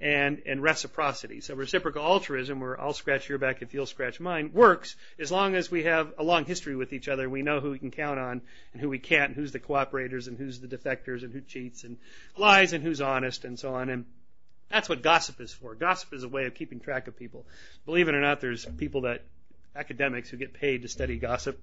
[0.00, 1.40] and, and reciprocity.
[1.40, 5.54] So reciprocal altruism, where I'll scratch your back if you'll scratch mine, works as long
[5.54, 7.28] as we have a long history with each other.
[7.28, 10.28] We know who we can count on and who we can't, and who's the cooperators
[10.28, 11.96] and who's the defectors and who cheats and
[12.36, 13.88] lies and who's honest and so on.
[13.88, 14.04] And
[14.70, 15.74] that's what gossip is for.
[15.74, 17.46] Gossip is a way of keeping track of people.
[17.86, 19.22] Believe it or not, there's people that
[19.76, 21.60] academics who get paid to study gossip.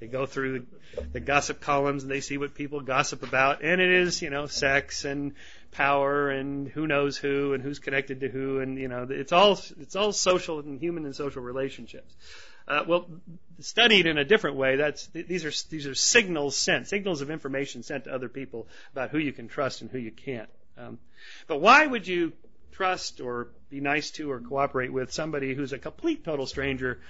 [0.00, 0.66] They go through
[1.12, 4.46] the gossip columns and they see what people gossip about, and it is, you know,
[4.46, 5.34] sex and
[5.72, 9.58] power and who knows who and who's connected to who, and you know, it's all
[9.78, 12.14] it's all social and human and social relationships.
[12.66, 13.06] Uh, well,
[13.60, 17.82] studied in a different way, that's these are these are signals sent, signals of information
[17.82, 20.48] sent to other people about who you can trust and who you can't.
[20.78, 20.98] Um,
[21.46, 22.32] but why would you
[22.72, 27.00] trust or be nice to or cooperate with somebody who's a complete total stranger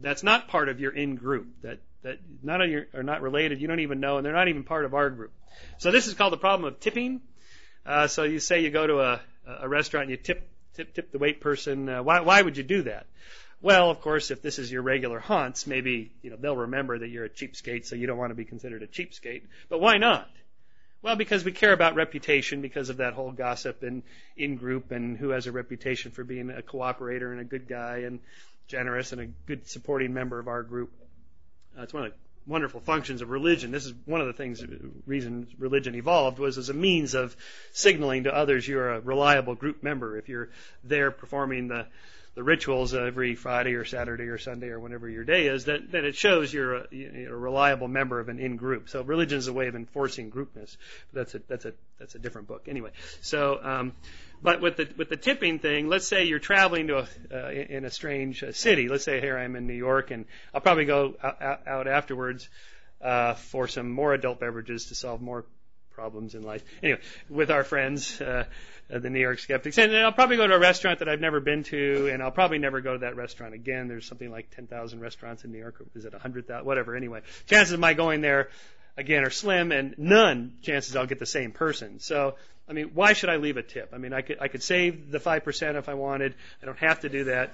[0.00, 3.60] that's not part of your in group that that none of you are not related
[3.60, 5.32] you don't even know and they're not even part of our group
[5.78, 7.20] so this is called the problem of tipping
[7.86, 9.20] uh, so you say you go to a,
[9.60, 12.62] a restaurant and you tip tip tip the wait person uh, why why would you
[12.62, 13.06] do that
[13.62, 17.08] well, of course, if this is your regular haunts, maybe you know they'll remember that
[17.08, 19.42] you're a cheapskate, so you don't want to be considered a cheapskate.
[19.68, 20.30] But why not?
[21.02, 24.02] Well, because we care about reputation because of that whole gossip and
[24.36, 27.98] in group and who has a reputation for being a cooperator and a good guy
[28.06, 28.20] and
[28.70, 30.90] generous and a good supporting member of our group.
[31.76, 33.70] Uh, it's one of the wonderful functions of religion.
[33.70, 34.64] This is one of the things,
[35.06, 37.36] reasons religion evolved was as a means of
[37.72, 40.16] signaling to others you're a reliable group member.
[40.16, 40.50] If you're
[40.84, 41.86] there performing the
[42.36, 46.04] the rituals every Friday or Saturday or Sunday or whenever your day is, that, that
[46.04, 48.88] it shows you're a, you're a reliable member of an in group.
[48.88, 50.76] So religion is a way of enforcing groupness.
[51.12, 52.66] But that's a that's a that's a different book.
[52.68, 53.92] Anyway, so um,
[54.42, 57.84] but with the with the tipping thing, let's say you're traveling to a uh, in
[57.84, 58.88] a strange uh, city.
[58.88, 60.24] Let's say here I'm in New York, and
[60.54, 62.48] I'll probably go out, out afterwards
[63.00, 65.44] uh, for some more adult beverages to solve more
[65.90, 66.64] problems in life.
[66.82, 68.20] Anyway, with our friends.
[68.20, 68.44] Uh,
[68.92, 69.78] uh, the New York Skeptics.
[69.78, 72.58] And I'll probably go to a restaurant that I've never been to, and I'll probably
[72.58, 73.86] never go to that restaurant again.
[73.86, 75.76] There's something like 10,000 restaurants in New York.
[75.94, 76.64] Is it 100,000?
[76.64, 76.96] Whatever.
[76.96, 78.48] Anyway, chances of my going there
[78.96, 82.00] again are slim, and none chances I'll get the same person.
[82.00, 82.36] So,
[82.68, 83.90] I mean, why should I leave a tip?
[83.92, 86.34] I mean, I could I could save the five percent if I wanted.
[86.62, 87.50] I don't have to do that.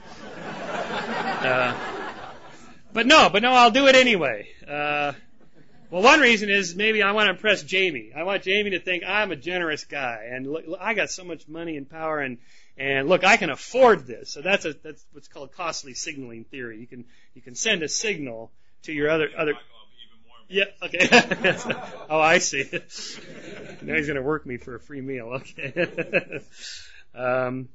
[1.36, 1.74] Uh,
[2.92, 4.48] but no, but no, I'll do it anyway.
[4.66, 5.12] Uh,
[5.90, 8.10] well, one reason is maybe I want to impress Jamie.
[8.14, 11.46] I want Jamie to think I'm a generous guy and look, I got so much
[11.46, 12.38] money and power and
[12.76, 14.30] and look, I can afford this.
[14.30, 16.80] So that's a that's what's called costly signaling theory.
[16.80, 18.50] You can you can send a signal
[18.82, 19.54] to your other other.
[20.48, 20.64] Yeah.
[20.82, 21.08] Okay.
[22.10, 22.64] oh, I see.
[23.82, 25.40] now he's going to work me for a free meal.
[25.40, 26.42] Okay.
[27.14, 27.68] um,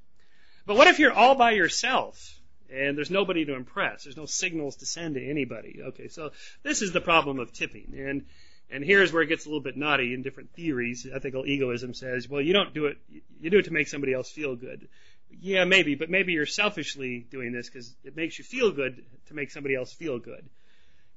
[0.65, 2.37] but what if you're all by yourself?
[2.73, 4.05] and there's nobody to impress.
[4.05, 5.81] There's no signals to send to anybody.
[5.87, 6.31] Okay, so
[6.63, 8.25] this is the problem of tipping, and
[8.71, 11.05] and here's where it gets a little bit knotty in different theories.
[11.11, 12.97] Ethical egoism says, well, you don't do it,
[13.41, 14.87] you do it to make somebody else feel good.
[15.29, 19.33] Yeah, maybe, but maybe you're selfishly doing this because it makes you feel good to
[19.33, 20.49] make somebody else feel good.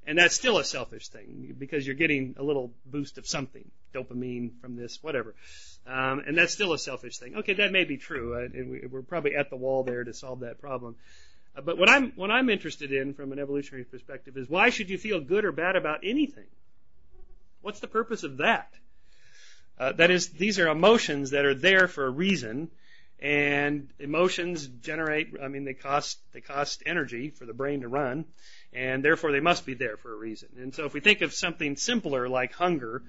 [0.07, 3.65] And that's still a selfish thing because you're getting a little boost of something,
[3.95, 5.35] dopamine from this, whatever.
[5.87, 7.37] Um, and that's still a selfish thing.
[7.37, 10.13] Okay, that may be true, uh, and we, we're probably at the wall there to
[10.13, 10.97] solve that problem.
[11.57, 14.91] Uh, but what I'm what I'm interested in from an evolutionary perspective is why should
[14.91, 16.47] you feel good or bad about anything?
[17.63, 18.71] What's the purpose of that?
[19.79, 22.71] Uh, that is, these are emotions that are there for a reason,
[23.25, 28.27] And emotions generate, I mean, they cost, they cost energy for the brain to run,
[28.71, 30.51] and therefore they must be there for a reason.
[30.59, 33.03] And so if we think of something simpler like hunger,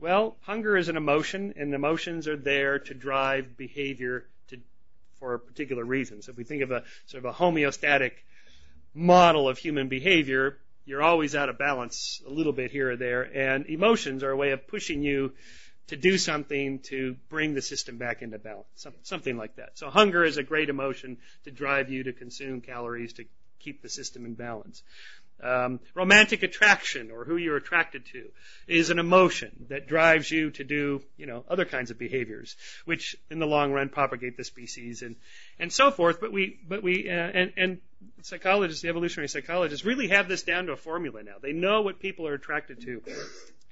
[0.00, 4.58] well, hunger is an emotion, and emotions are there to drive behavior to,
[5.20, 6.22] for particular reason.
[6.22, 8.14] So if we think of a sort of a homeostatic
[8.94, 13.22] model of human behavior, you're always out of balance a little bit here or there,
[13.32, 15.34] and emotions are a way of pushing you
[15.92, 19.72] to do something to bring the system back into balance, something like that.
[19.74, 23.26] So hunger is a great emotion to drive you to consume calories to
[23.58, 24.82] keep the system in balance.
[25.42, 28.30] Um, romantic attraction or who you're attracted to
[28.66, 33.14] is an emotion that drives you to do, you know, other kinds of behaviors, which
[33.30, 35.16] in the long run propagate the species and,
[35.58, 36.22] and so forth.
[36.22, 37.78] But we, but we, uh, and, and
[38.22, 41.34] psychologists, the evolutionary psychologists really have this down to a formula now.
[41.42, 43.02] They know what people are attracted to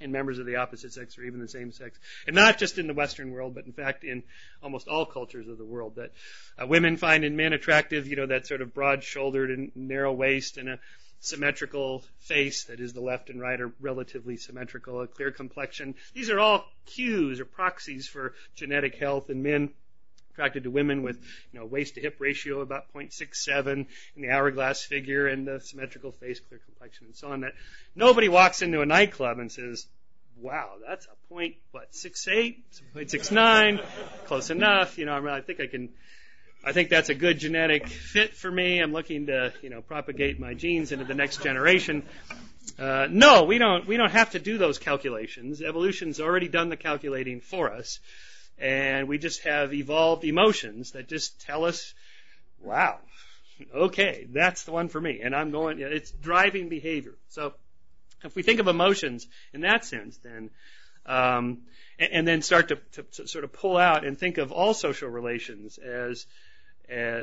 [0.00, 1.98] in members of the opposite sex or even the same sex.
[2.26, 4.22] And not just in the Western world, but in fact in
[4.62, 6.12] almost all cultures of the world that
[6.60, 10.12] uh, women find in men attractive, you know, that sort of broad shouldered and narrow
[10.12, 10.78] waist and a
[11.20, 15.94] symmetrical face that is the left and right are relatively symmetrical, a clear complexion.
[16.14, 19.70] These are all cues or proxies for genetic health in men
[20.32, 21.18] attracted to women with,
[21.52, 26.12] you know, waist to hip ratio about 0.67 and the hourglass figure and the symmetrical
[26.12, 27.52] face, clear complexion and so on that
[27.94, 29.86] nobody walks into a nightclub and says,
[30.40, 32.56] wow, that's a point, what, 6.8,
[32.94, 33.84] 0.69,
[34.26, 34.98] close enough.
[34.98, 35.90] You know, I, mean, I think I can,
[36.64, 38.80] I think that's a good genetic fit for me.
[38.80, 42.02] I'm looking to, you know, propagate my genes into the next generation.
[42.78, 43.86] Uh, no, we don't.
[43.86, 45.62] We don't have to do those calculations.
[45.62, 48.00] Evolution's already done the calculating for us,
[48.60, 51.94] and we just have evolved emotions that just tell us,
[52.60, 52.98] "Wow,
[53.74, 55.80] okay, that's the one for me." And I'm going.
[55.80, 57.14] It's driving behavior.
[57.28, 57.54] So,
[58.22, 60.50] if we think of emotions in that sense, then
[61.06, 61.62] um,
[61.98, 64.74] and, and, then start to, to, to, sort of pull out and think of all
[64.74, 66.26] social relations as
[66.90, 67.22] uh,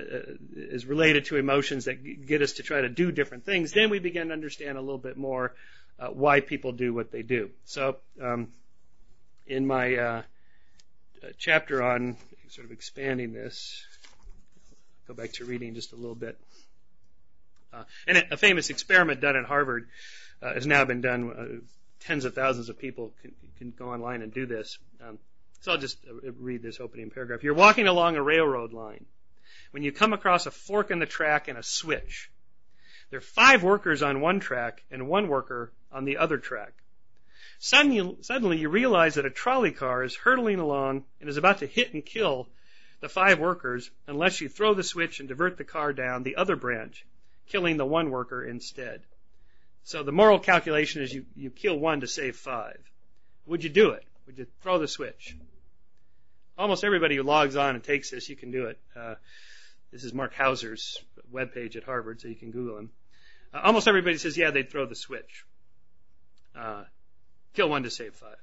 [0.56, 4.00] is related to emotions that get us to try to do different things, then we
[4.00, 5.54] begin to understand a little bit more
[6.00, 7.50] uh, why people do what they do.
[7.66, 8.48] So, um,
[9.46, 10.22] in my uh,
[11.38, 12.18] chapter on
[12.50, 13.86] sort of expanding this,
[15.08, 16.38] go back to reading just a little bit.
[17.74, 19.88] Uh, and a famous experiment done at Harvard
[20.42, 21.32] uh, has now been done.
[21.32, 21.66] Uh,
[22.02, 24.78] tens of thousands of people can, can go online and do this.
[25.06, 25.20] Um,
[25.62, 25.98] so I'll just
[26.40, 27.44] read this opening paragraph.
[27.44, 29.06] You're walking along a railroad line
[29.72, 32.32] when you come across a fork in the track and a switch.
[33.10, 36.74] There are five workers on one track and one worker on the other track.
[37.60, 41.94] Suddenly, you realize that a trolley car is hurtling along and is about to hit
[41.94, 42.48] and kill
[43.00, 46.56] the five workers unless you throw the switch and divert the car down the other
[46.56, 47.06] branch,
[47.48, 49.02] killing the one worker instead.
[49.84, 52.78] So the moral calculation is you, you kill one to save five.
[53.46, 54.04] Would you do it?
[54.26, 55.38] Would you throw the switch?
[56.58, 58.80] Almost everybody who logs on and takes this, you can do it.
[58.96, 59.16] Uh,
[59.92, 61.02] this is Mark Hauser's
[61.34, 62.90] webpage at Harvard, so you can Google him.
[63.54, 65.46] Uh, almost everybody says, yeah, they'd throw the switch.
[66.56, 66.84] Uh,
[67.54, 68.38] kill one to save five.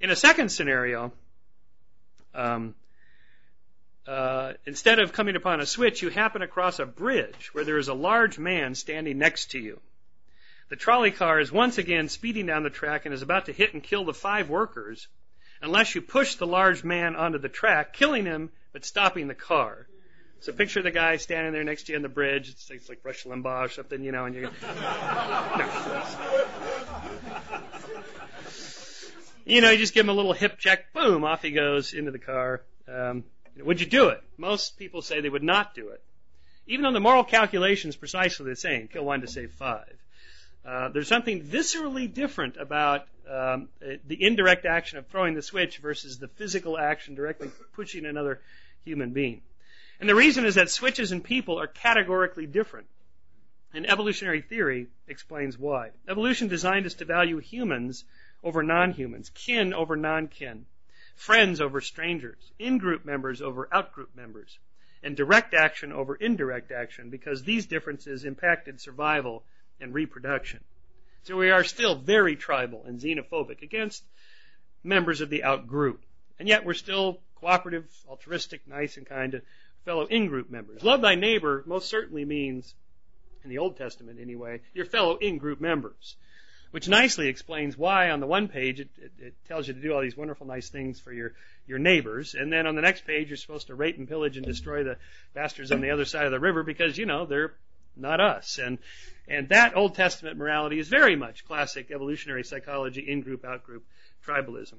[0.00, 1.12] In a second scenario,
[2.34, 2.74] um,
[4.06, 7.88] uh, instead of coming upon a switch, you happen across a bridge where there is
[7.88, 9.78] a large man standing next to you.
[10.68, 13.74] The trolley car is once again speeding down the track and is about to hit
[13.74, 15.08] and kill the five workers
[15.60, 19.86] unless you push the large man onto the track, killing him but stopping the car.
[20.40, 22.48] So picture the guy standing there next to you on the bridge.
[22.48, 26.66] It's like, Rush Limbaugh or something, you know, and you no.
[29.50, 32.12] You know, you just give him a little hip check, boom, off he goes into
[32.12, 32.62] the car.
[32.86, 33.24] Um,
[33.56, 34.22] would you do it?
[34.38, 36.00] Most people say they would not do it.
[36.68, 39.92] Even though the moral calculation is precisely the same, kill one to save five.
[40.64, 46.20] Uh, there's something viscerally different about um, the indirect action of throwing the switch versus
[46.20, 48.40] the physical action directly pushing another
[48.84, 49.42] human being.
[49.98, 52.86] And the reason is that switches and people are categorically different.
[53.74, 55.90] And evolutionary theory explains why.
[56.08, 58.04] Evolution designed us to value humans
[58.42, 60.66] over non-humans, kin over non-kin,
[61.14, 64.58] friends over strangers, in-group members over out-group members,
[65.02, 69.44] and direct action over indirect action because these differences impacted survival
[69.80, 70.60] and reproduction.
[71.22, 74.02] So we are still very tribal and xenophobic against
[74.82, 76.02] members of the out group.
[76.38, 79.42] And yet we're still cooperative, altruistic, nice, and kind to
[79.84, 80.82] fellow in-group members.
[80.82, 82.74] Love thy neighbor most certainly means,
[83.44, 86.16] in the Old Testament anyway, your fellow in-group members.
[86.70, 89.92] Which nicely explains why on the one page it, it, it tells you to do
[89.92, 91.32] all these wonderful nice things for your,
[91.66, 94.46] your neighbors, and then on the next page you're supposed to rape and pillage and
[94.46, 94.96] destroy the
[95.34, 97.54] bastards on the other side of the river because, you know, they're
[97.96, 98.58] not us.
[98.58, 98.78] And,
[99.26, 103.84] and that Old Testament morality is very much classic evolutionary psychology, in-group, out-group
[104.24, 104.76] tribalism.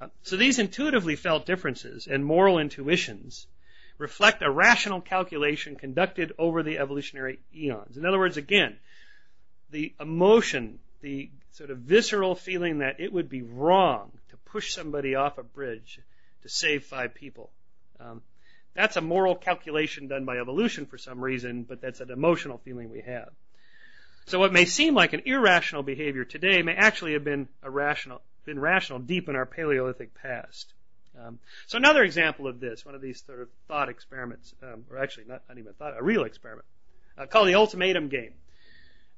[0.00, 3.46] Uh, so these intuitively felt differences and moral intuitions
[3.98, 7.96] reflect a rational calculation conducted over the evolutionary eons.
[7.96, 8.76] In other words, again,
[9.72, 15.14] the emotion, the sort of visceral feeling that it would be wrong to push somebody
[15.16, 15.98] off a bridge
[16.42, 17.50] to save five people.
[17.98, 18.22] Um,
[18.74, 22.90] that's a moral calculation done by evolution for some reason, but that's an emotional feeling
[22.90, 23.30] we have.
[24.26, 28.22] So what may seem like an irrational behavior today may actually have been a rational,
[28.44, 30.72] been rational deep in our Paleolithic past.
[31.20, 34.98] Um, so another example of this, one of these sort of thought experiments, um, or
[34.98, 36.64] actually not, not even thought, a real experiment,
[37.18, 38.32] uh, called the ultimatum game.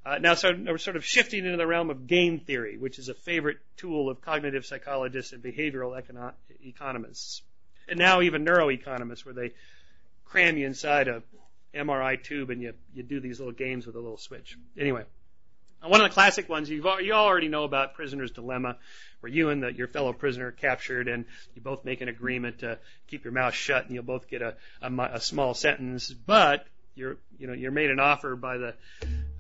[0.07, 3.09] Uh, now, so we're sort of shifting into the realm of game theory, which is
[3.09, 7.43] a favorite tool of cognitive psychologists and behavioral econo- economists,
[7.89, 9.53] and now even neuroeconomists, where they
[10.27, 11.23] cram you inside a
[11.75, 14.59] MRI tube and you you do these little games with a little switch.
[14.79, 15.05] Anyway,
[15.83, 18.77] one of the classic ones you you all already know about prisoner's dilemma,
[19.21, 21.25] where you and the, your fellow prisoner are captured and
[21.55, 22.79] you both make an agreement to
[23.09, 27.17] keep your mouth shut and you'll both get a, a, a small sentence, but you're
[27.39, 28.75] you know you're made an offer by the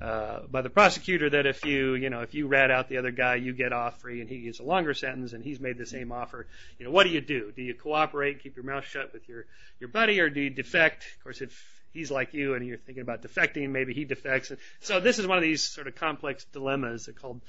[0.05, 3.11] uh, by the prosecutor that if you you know if you rat out the other
[3.11, 5.87] guy you get off free and he gets a longer sentence and he's made the
[5.87, 6.47] same offer.
[6.79, 7.51] You know what do you do?
[7.57, 9.47] Do you cooperate keep your mouth shut with your
[9.81, 11.07] your buddy or do you defect?
[11.17, 14.53] Of course if he's like you and you're thinking about defecting maybe he defects.
[14.81, 17.09] So this is one of these sort of complex dilemmas.
[17.19, 17.41] Called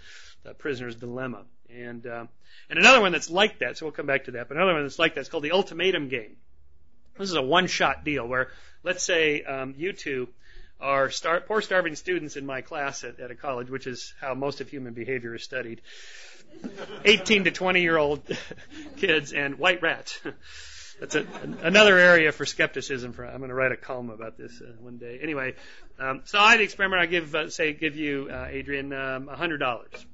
[0.43, 1.41] the prisoner's dilemma.
[1.69, 2.25] And uh,
[2.69, 4.83] and another one that's like that so we'll come back to that but another one
[4.83, 6.37] that's like that is called the ultimatum game.
[7.17, 8.51] This is a one shot deal where
[8.81, 10.29] let's say um, you two
[10.79, 14.33] are star- poor starving students in my class at, at a college, which is how
[14.33, 15.81] most of human behavior is studied.
[17.03, 18.21] 18 to 20 year old
[18.97, 20.19] kids and white rats.
[20.99, 21.25] That's a,
[21.61, 23.11] another area for skepticism.
[23.13, 25.19] For I'm going to write a column about this uh, one day.
[25.21, 25.55] Anyway,
[25.99, 27.01] um, so I had the experiment.
[27.01, 30.05] I give, uh, say, give you, uh, Adrian, um, hundred dollars,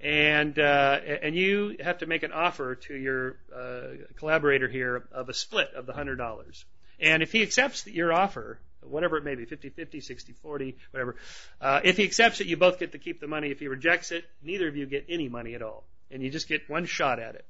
[0.00, 5.30] and uh, and you have to make an offer to your uh, collaborator here of
[5.30, 6.66] a split of the hundred dollars.
[7.00, 11.16] And if he accepts your offer, whatever it may be, 50 50, 60 40, whatever,
[11.60, 13.50] uh, if he accepts it, you both get to keep the money.
[13.50, 15.84] If he rejects it, neither of you get any money at all.
[16.10, 17.44] And you just get one shot at it.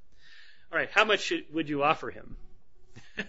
[0.73, 2.37] All right, how much should, would you offer him?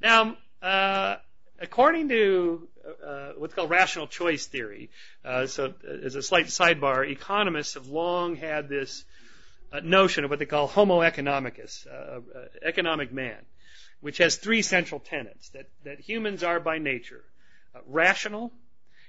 [0.00, 1.16] now, uh,
[1.60, 2.68] according to
[3.04, 4.90] uh, what's called rational choice theory,
[5.24, 5.74] uh, so
[6.04, 9.04] as a slight sidebar, economists have long had this
[9.72, 12.20] uh, notion of what they call homo economicus, uh, uh,
[12.62, 13.38] economic man
[14.02, 17.24] which has three central tenets that, that humans are by nature
[17.74, 18.52] uh, rational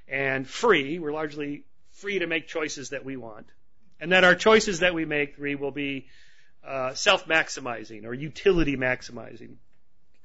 [0.08, 1.00] and free.
[1.00, 3.48] We're largely free to make choices that we want.
[4.00, 6.08] And that our choices that we make, three, will be
[6.66, 9.56] uh, self maximizing or utility maximizing.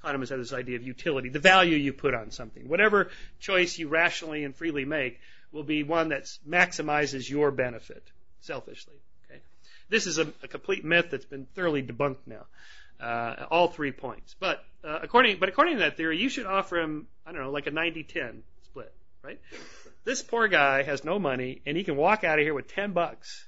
[0.01, 2.69] Economists have this idea of utility, the value you put on something.
[2.69, 3.11] Whatever
[3.41, 5.19] choice you rationally and freely make
[5.51, 8.03] will be one that maximizes your benefit
[8.41, 8.95] selfishly.
[9.25, 9.41] Okay?
[9.89, 12.45] This is a, a complete myth that's been thoroughly debunked now
[13.01, 14.35] uh, all three points.
[14.39, 17.51] But uh, according but according to that theory, you should offer him I don't know
[17.51, 18.93] like a 90-10 split,
[19.23, 19.41] right?
[20.05, 22.93] This poor guy has no money and he can walk out of here with 10
[22.93, 23.47] bucks,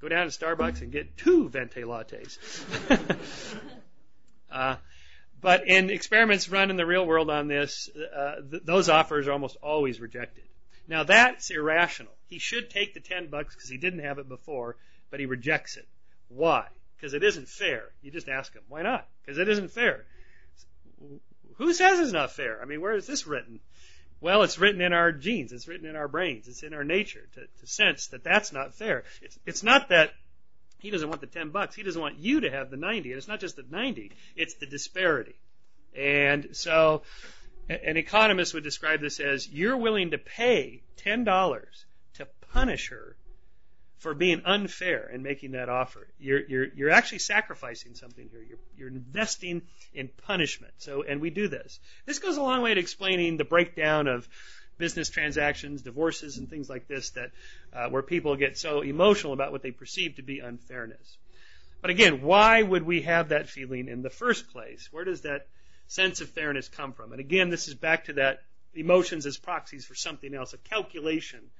[0.00, 2.38] go down to Starbucks and get two venti lattes.
[4.50, 4.76] uh,
[5.40, 9.32] but in experiments run in the real world on this, uh, th- those offers are
[9.32, 10.44] almost always rejected.
[10.88, 12.12] Now that's irrational.
[12.26, 14.76] He should take the 10 bucks because he didn't have it before,
[15.10, 15.86] but he rejects it.
[16.28, 16.66] Why?
[17.00, 17.84] Because it isn't fair.
[18.02, 19.08] You just ask them, why not?
[19.24, 20.04] Because it isn't fair.
[21.56, 22.60] Who says it's not fair?
[22.60, 23.60] I mean, where is this written?
[24.20, 25.52] Well, it's written in our genes.
[25.52, 26.46] It's written in our brains.
[26.46, 29.04] It's in our nature to, to sense that that's not fair.
[29.22, 30.12] It's, it's not that
[30.78, 31.74] he doesn't want the 10 bucks.
[31.74, 33.10] He doesn't want you to have the 90.
[33.10, 34.12] And it's not just the 90.
[34.36, 35.36] It's the disparity.
[35.96, 37.02] And so
[37.68, 41.60] an economist would describe this as you're willing to pay $10
[42.14, 43.16] to punish her
[44.00, 46.08] for being unfair and making that offer.
[46.18, 48.42] You're, you're, you're actually sacrificing something here.
[48.42, 49.62] You're, you're investing
[49.94, 50.72] in punishment.
[50.78, 51.78] So, and we do this.
[52.06, 54.26] This goes a long way to explaining the breakdown of
[54.78, 57.30] business transactions, divorces, and things like this that,
[57.74, 61.18] uh, where people get so emotional about what they perceive to be unfairness.
[61.82, 64.88] But again, why would we have that feeling in the first place?
[64.90, 65.46] Where does that
[65.88, 67.12] sense of fairness come from?
[67.12, 68.42] And again, this is back to that
[68.74, 71.50] emotions as proxies for something else, a calculation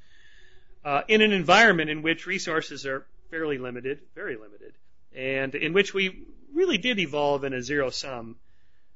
[0.85, 4.75] uh, in an environment in which resources are fairly limited, very limited,
[5.15, 6.25] and in which we
[6.55, 8.37] really did evolve in a zero sum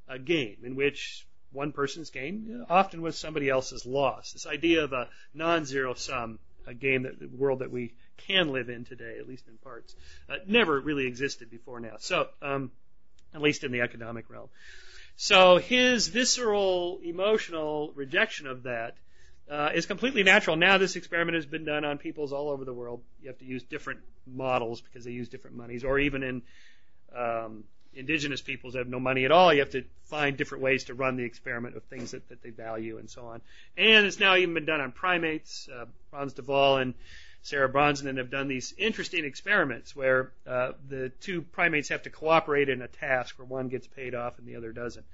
[0.09, 4.32] uh, game, in which one person's gain often was somebody else's loss.
[4.32, 8.53] This idea of a non zero sum a game that the world that we can
[8.53, 9.95] live in today, at least in parts,
[10.28, 11.97] uh, never really existed before now.
[11.99, 12.70] So, um,
[13.35, 14.49] at least in the economic realm.
[15.16, 18.97] So his visceral, emotional rejection of that
[19.51, 20.57] uh, is completely natural.
[20.57, 23.03] Now this experiment has been done on peoples all over the world.
[23.22, 26.42] You have to use different models because they use different monies, or even in
[27.14, 27.64] um,
[27.95, 29.53] indigenous peoples that have no money at all.
[29.53, 32.51] You have to find different ways to run the experiment of things that, that they
[32.51, 33.40] value and so on.
[33.76, 35.68] And it's now even been done on primates.
[35.68, 35.86] Uh,
[36.47, 36.95] Waal and
[37.42, 42.70] Sarah Brosnan have done these interesting experiments where uh, the two primates have to cooperate
[42.70, 45.05] in a task where one gets paid off and the other doesn't.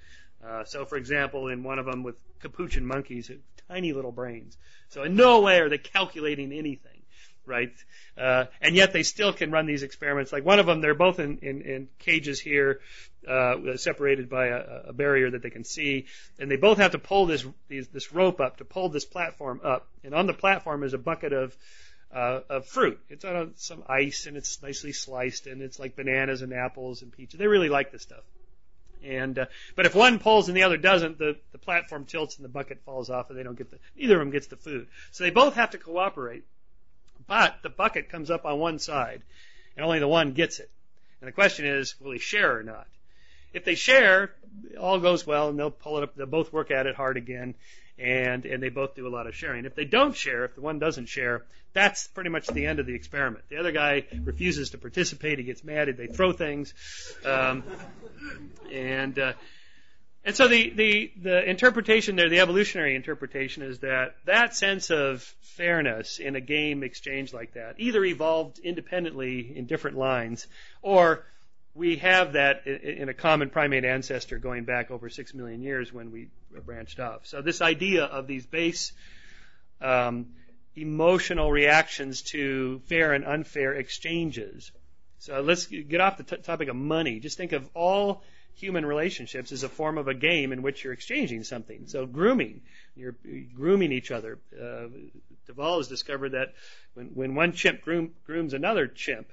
[0.45, 3.30] Uh, so, for example, in one of them with capuchin monkeys,
[3.68, 4.57] tiny little brains.
[4.88, 7.03] So, in no way are they calculating anything,
[7.45, 7.72] right?
[8.16, 10.32] Uh, and yet they still can run these experiments.
[10.32, 12.80] Like one of them, they're both in, in, in cages here,
[13.28, 16.07] uh, separated by a, a, barrier that they can see,
[16.38, 19.61] and they both have to pull this these, this rope up to pull this platform
[19.62, 19.88] up.
[20.03, 21.55] And on the platform is a bucket of
[22.12, 22.99] uh, of fruit.
[23.09, 27.12] It's on some ice and it's nicely sliced and it's like bananas and apples and
[27.12, 27.38] peaches.
[27.38, 28.24] They really like this stuff.
[29.05, 29.47] And uh,
[29.77, 32.83] but if one pulls and the other doesn't, the the platform tilts and the bucket
[32.85, 34.89] falls off, and they don't get the neither of them gets the food.
[35.11, 36.45] So they both have to cooperate.
[37.27, 39.23] But the bucket comes up on one side,
[39.77, 40.71] and only the one gets it.
[41.21, 42.87] And the question is, will they share or not?
[43.53, 44.33] If they share,
[44.79, 46.15] all goes well, and they'll pull it up.
[46.15, 47.55] They'll both work at it hard again,
[48.01, 49.65] and and they both do a lot of sharing.
[49.65, 52.87] If they don't share, if the one doesn't share, that's pretty much the end of
[52.87, 53.45] the experiment.
[53.49, 55.39] The other guy refuses to participate.
[55.39, 55.95] He gets mad.
[55.97, 56.75] They throw things,
[57.25, 57.63] um,
[58.73, 59.33] and uh,
[60.25, 65.23] and so the the the interpretation there, the evolutionary interpretation, is that that sense of
[65.43, 70.47] fairness in a game exchange like that either evolved independently in different lines,
[70.83, 71.25] or
[71.81, 76.12] we have that in a common primate ancestor going back over six million years when
[76.12, 76.28] we
[76.66, 77.26] branched off.
[77.26, 78.93] So this idea of these base
[79.81, 80.26] um,
[80.76, 84.72] emotional reactions to fair and unfair exchanges.
[85.20, 87.18] So let's get off the t- topic of money.
[87.18, 88.22] Just think of all
[88.57, 91.87] human relationships as a form of a game in which you're exchanging something.
[91.87, 92.61] So grooming,
[92.95, 93.16] you're
[93.55, 94.39] grooming each other.
[94.55, 94.89] Uh,
[95.47, 96.53] de has discovered that
[96.93, 99.33] when, when one chimp groom, grooms another chimp,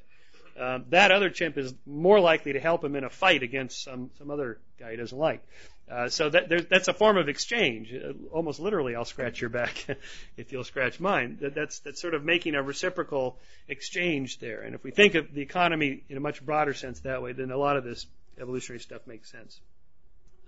[0.59, 4.09] um, that other chimp is more likely to help him in a fight against some
[4.17, 5.43] some other guy he doesn't like.
[5.89, 7.93] Uh, so that that's a form of exchange.
[7.93, 9.85] Uh, almost literally, I'll scratch your back
[10.37, 11.37] if you'll scratch mine.
[11.41, 13.37] That, that's that's sort of making a reciprocal
[13.69, 14.61] exchange there.
[14.61, 17.51] And if we think of the economy in a much broader sense that way, then
[17.51, 18.05] a lot of this
[18.39, 19.59] evolutionary stuff makes sense.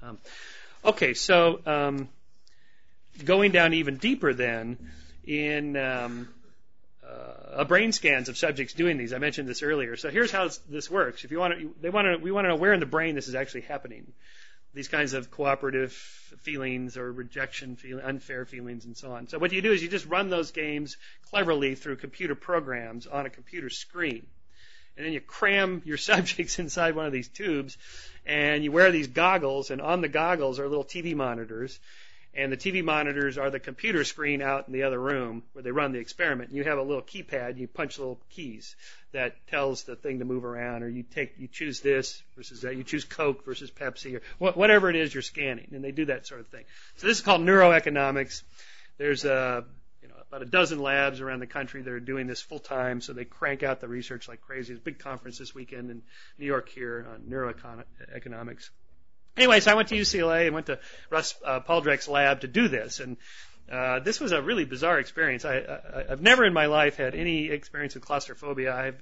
[0.01, 0.17] Um,
[0.83, 2.09] okay, so um,
[3.23, 4.77] going down even deeper, then
[5.25, 6.27] in um,
[7.09, 9.13] uh, brain scans of subjects doing these.
[9.13, 9.95] I mentioned this earlier.
[9.95, 11.23] So here's how this works.
[11.23, 13.15] If you want to, they want to, we want to know where in the brain
[13.15, 14.13] this is actually happening
[14.73, 19.27] these kinds of cooperative feelings or rejection, feel, unfair feelings, and so on.
[19.27, 20.97] So what you do is you just run those games
[21.29, 24.27] cleverly through computer programs on a computer screen.
[24.95, 27.77] And then you cram your subjects inside one of these tubes,
[28.25, 31.79] and you wear these goggles, and on the goggles are little TV monitors,
[32.33, 35.71] and the TV monitors are the computer screen out in the other room where they
[35.71, 36.51] run the experiment.
[36.51, 38.75] You have a little keypad, you punch little keys
[39.11, 42.75] that tells the thing to move around, or you take you choose this versus that,
[42.75, 46.27] you choose Coke versus Pepsi, or whatever it is you're scanning, and they do that
[46.27, 46.65] sort of thing.
[46.97, 48.43] So this is called neuroeconomics.
[48.97, 49.63] There's uh,
[50.03, 53.01] a know about a dozen labs around the country that are doing this full time,
[53.01, 54.73] so they crank out the research like crazy.
[54.73, 56.03] There's a big conference this weekend in
[56.37, 58.69] New York here on neuroeconomics.
[59.37, 62.67] Anyway, so I went to UCLA and went to Russ uh, Poldrack's lab to do
[62.67, 63.17] this, and
[63.71, 65.45] uh, this was a really bizarre experience.
[65.45, 68.73] I, I, I've never in my life had any experience with claustrophobia.
[68.73, 68.95] I have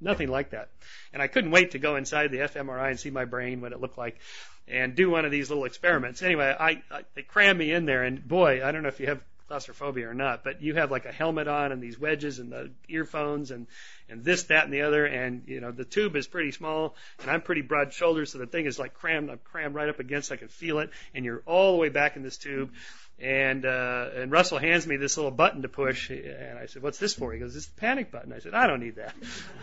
[0.00, 0.68] nothing like that,
[1.12, 3.80] and I couldn't wait to go inside the fMRI and see my brain, what it
[3.80, 4.18] looked like,
[4.66, 6.22] and do one of these little experiments.
[6.22, 9.06] Anyway, I, I they crammed me in there, and boy, I don't know if you
[9.06, 12.52] have claustrophobia or not, but you have like a helmet on and these wedges and
[12.52, 13.66] the earphones and
[14.10, 17.30] and this, that, and the other, and you know the tube is pretty small, and
[17.30, 20.32] I'm pretty broad shouldered, so the thing is like crammed, I'm crammed right up against,
[20.32, 22.72] I can feel it, and you're all the way back in this tube.
[23.20, 26.98] And uh, and Russell hands me this little button to push, and I said, "What's
[26.98, 29.12] this for?" He goes, "This is the panic button." I said, "I don't need that.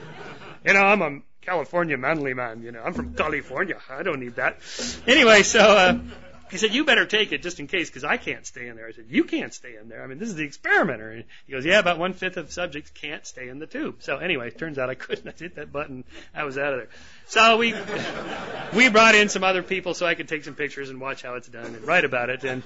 [0.65, 2.63] you know, I'm a California manly man.
[2.63, 3.77] You know, I'm from California.
[3.89, 4.59] I don't need that."
[5.07, 5.97] Anyway, so uh,
[6.51, 8.87] he said, "You better take it just in case, because I can't stay in there."
[8.87, 10.03] I said, "You can't stay in there.
[10.03, 12.91] I mean, this is the experimenter." And he goes, "Yeah, about one fifth of subjects
[12.91, 15.27] can't stay in the tube." So anyway, it turns out I couldn't.
[15.27, 16.03] I hit that button.
[16.33, 16.89] I was out of there.
[17.27, 17.73] So we
[18.73, 21.35] we brought in some other people so I could take some pictures and watch how
[21.35, 22.43] it's done and write about it.
[22.43, 22.63] And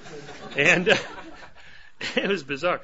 [0.56, 0.96] and uh,
[2.16, 2.80] it was bizarre.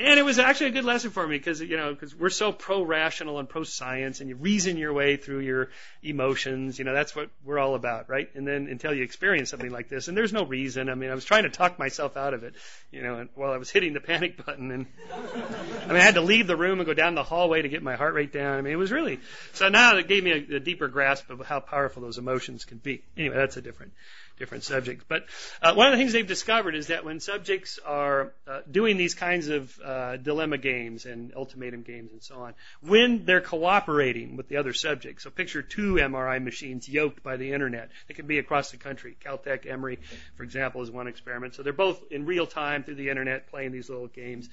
[0.00, 2.52] And it was actually a good lesson for me because, you know, because we're so
[2.52, 5.70] pro-rational and pro-science and you reason your way through your
[6.04, 6.78] emotions.
[6.78, 8.28] You know, that's what we're all about, right?
[8.36, 10.88] And then until you experience something like this, and there's no reason.
[10.88, 12.54] I mean, I was trying to talk myself out of it,
[12.92, 16.20] you know, while I was hitting the panic button and I mean, I had to
[16.20, 18.56] leave the room and go down the hallway to get my heart rate down.
[18.56, 19.18] I mean, it was really
[19.52, 19.68] so.
[19.68, 23.02] Now it gave me a, a deeper grasp of how powerful those emotions can be.
[23.16, 23.92] Anyway, that's a different
[24.38, 25.04] different subjects.
[25.08, 25.26] But
[25.62, 29.14] uh, one of the things they've discovered is that when subjects are uh, doing these
[29.14, 34.48] kinds of uh, dilemma games and ultimatum games and so on, when they're cooperating with
[34.48, 37.90] the other subjects, so picture two MRI machines yoked by the internet.
[38.06, 39.16] They can be across the country.
[39.24, 39.98] Caltech, Emory,
[40.36, 41.54] for example, is one experiment.
[41.54, 44.48] So they're both in real time through the internet playing these little games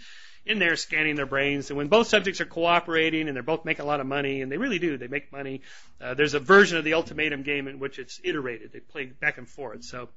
[0.45, 1.69] in there scanning their brains.
[1.69, 4.51] And when both subjects are cooperating and they're both making a lot of money, and
[4.51, 5.61] they really do, they make money.
[5.99, 8.71] Uh, there's a version of the ultimatum game in which it's iterated.
[8.71, 9.83] They play back and forth.
[9.83, 10.09] So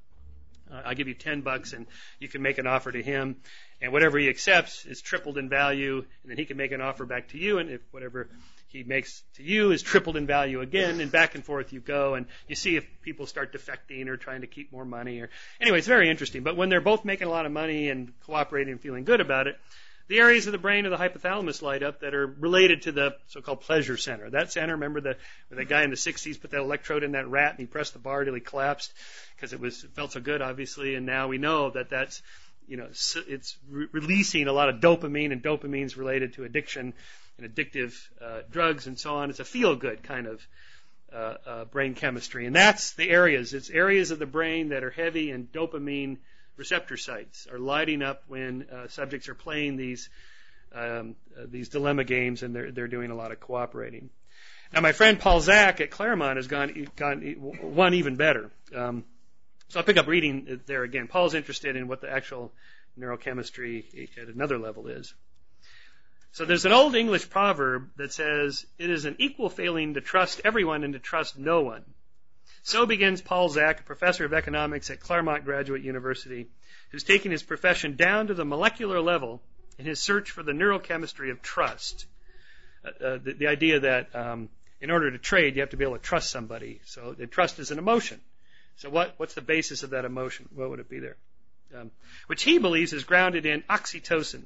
[0.71, 1.87] uh, I'll give you 10 bucks and
[2.19, 3.37] you can make an offer to him.
[3.81, 7.05] And whatever he accepts is tripled in value, and then he can make an offer
[7.05, 7.59] back to you.
[7.59, 8.29] And if whatever
[8.67, 12.13] he makes to you is tripled in value again, and back and forth you go,
[12.13, 15.21] and you see if people start defecting or trying to keep more money.
[15.21, 15.29] Or
[15.61, 16.43] anyway, it's very interesting.
[16.43, 19.47] But when they're both making a lot of money and cooperating and feeling good about
[19.47, 19.57] it,
[20.09, 23.15] the areas of the brain of the hypothalamus light up that are related to the
[23.27, 24.31] so-called pleasure center.
[24.31, 25.17] That center, remember the
[25.51, 27.99] the guy in the 60s put that electrode in that rat and he pressed the
[27.99, 28.91] bar till he collapsed
[29.35, 32.23] because it was it felt so good, obviously, and now we know that that's
[32.67, 36.93] you know it's re- releasing a lot of dopamine and dopamine's related to addiction
[37.37, 39.29] and addictive uh, drugs and so on.
[39.29, 40.47] It's a feel-good kind of
[41.13, 43.53] uh, uh, brain chemistry, and that's the areas.
[43.53, 46.17] It's areas of the brain that are heavy in dopamine
[46.59, 50.09] receptor sites are lighting up when uh, subjects are playing these
[50.75, 51.15] um,
[51.47, 54.09] these dilemma games, and they're they're doing a lot of cooperating.
[54.71, 57.21] Now, my friend Paul Zak at Claremont has gone gone
[57.61, 58.51] one even better.
[58.75, 59.05] Um,
[59.69, 61.07] so I'll pick up reading there again.
[61.07, 62.51] Paul's interested in what the actual
[62.99, 65.13] neurochemistry at another level is.
[66.33, 70.41] So there's an old English proverb that says, "It is an equal failing to trust
[70.43, 71.85] everyone and to trust no one."
[72.69, 76.45] So begins Paul Zak, a professor of economics at Claremont Graduate University,
[76.91, 79.41] who's taking his profession down to the molecular level
[79.79, 82.05] in his search for the neurochemistry of trust.
[82.85, 84.49] Uh, uh, the, the, idea that um,
[84.81, 86.79] in order to trade, you have to be able to trust somebody.
[86.85, 88.21] So the trust is an emotion.
[88.75, 90.47] So what, what's the basis of that emotion?
[90.53, 91.17] What would it be there?
[91.75, 91.89] Um,
[92.27, 94.43] which he believes is grounded in oxytocin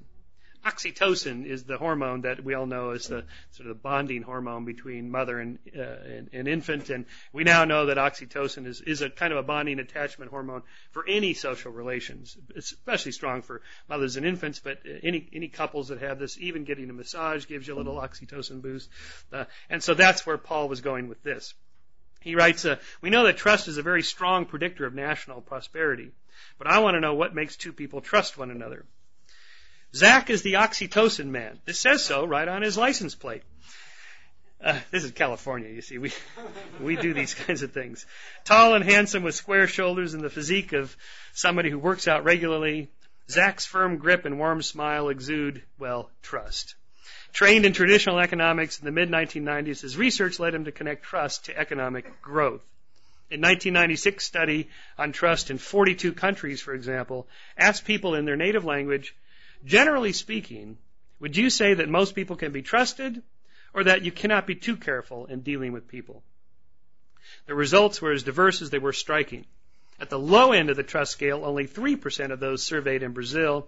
[0.66, 4.66] oxytocin is the hormone that we all know is the sort of the bonding hormone
[4.66, 6.89] between mother and, uh, and, and infant.
[6.89, 10.64] And we now know that oxytocin is, is a kind of a bonding attachment hormone
[10.91, 12.38] for any social relations.
[12.55, 16.89] Especially strong for mothers and infants, but any, any couples that have this, even getting
[16.89, 18.89] a massage gives you a little oxytocin boost.
[19.32, 21.53] Uh, and so that's where Paul was going with this.
[22.22, 26.11] He writes, uh, we know that trust is a very strong predictor of national prosperity,
[26.57, 28.86] but I want to know what makes two people trust one another.
[29.96, 31.60] Zak is the oxytocin man.
[31.68, 33.44] It says so right on his license plate.
[34.64, 35.98] Uh, this is California, you see.
[35.98, 36.12] We
[36.82, 38.06] we do these kinds of things.
[38.46, 40.96] Tall and handsome with square shoulders and the physique of
[41.34, 42.89] somebody who works out regularly.
[43.30, 46.76] Zak's firm grip and warm smile exude, well, trust.
[47.34, 51.46] Trained in traditional economics in the mid 1990s, his research led him to connect trust
[51.46, 52.62] to economic growth.
[53.30, 57.28] In 1996 study on trust in 42 countries, for example,
[57.58, 59.16] asked people in their native language
[59.66, 60.78] Generally speaking,
[61.20, 63.22] would you say that most people can be trusted
[63.74, 66.24] or that you cannot be too careful in dealing with people?
[67.45, 69.45] The results were as diverse as they were striking.
[69.99, 73.68] At the low end of the trust scale, only 3% of those surveyed in Brazil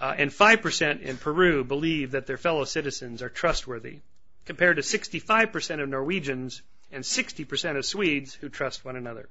[0.00, 4.00] uh, and 5% in Peru believe that their fellow citizens are trustworthy,
[4.44, 9.28] compared to 65% of Norwegians and 60% of Swedes who trust one another.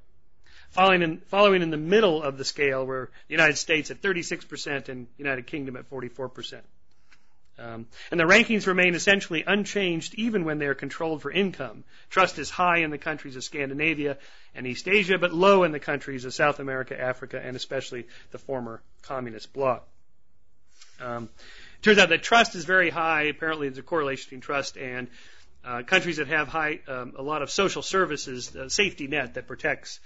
[0.76, 4.90] Following in, following in the middle of the scale were the United States at 36%
[4.90, 6.60] and United Kingdom at 44%.
[7.58, 11.86] Um, and the rankings remain essentially unchanged even when they are controlled for income.
[12.10, 14.18] Trust is high in the countries of Scandinavia
[14.54, 18.38] and East Asia, but low in the countries of South America, Africa, and especially the
[18.38, 19.88] former communist bloc.
[21.00, 21.30] Um,
[21.84, 23.24] turns out that trust is very high.
[23.24, 25.08] Apparently, there's a correlation between trust and
[25.64, 29.48] uh, countries that have high, um, a lot of social services, uh, safety net that
[29.48, 30.02] protects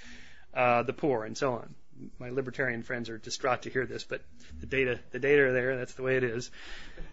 [0.54, 1.76] the poor, and so on.
[2.18, 4.22] My libertarian friends are distraught to hear this, but
[4.60, 5.78] the data, the data are there.
[5.78, 6.50] That's the way it is.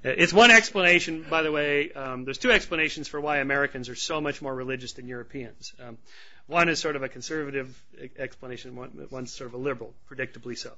[0.05, 1.93] Uh, it's one explanation, by the way.
[1.93, 5.73] Um, there's two explanations for why Americans are so much more religious than Europeans.
[5.81, 5.99] Um,
[6.47, 7.83] one is sort of a conservative
[8.17, 8.77] explanation.
[8.77, 10.73] One, one's sort of a liberal, predictably so.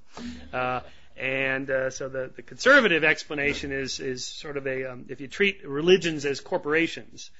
[0.52, 0.80] Uh,
[1.18, 5.28] and uh, so the, the conservative explanation is is sort of a um, if you
[5.28, 7.30] treat religions as corporations,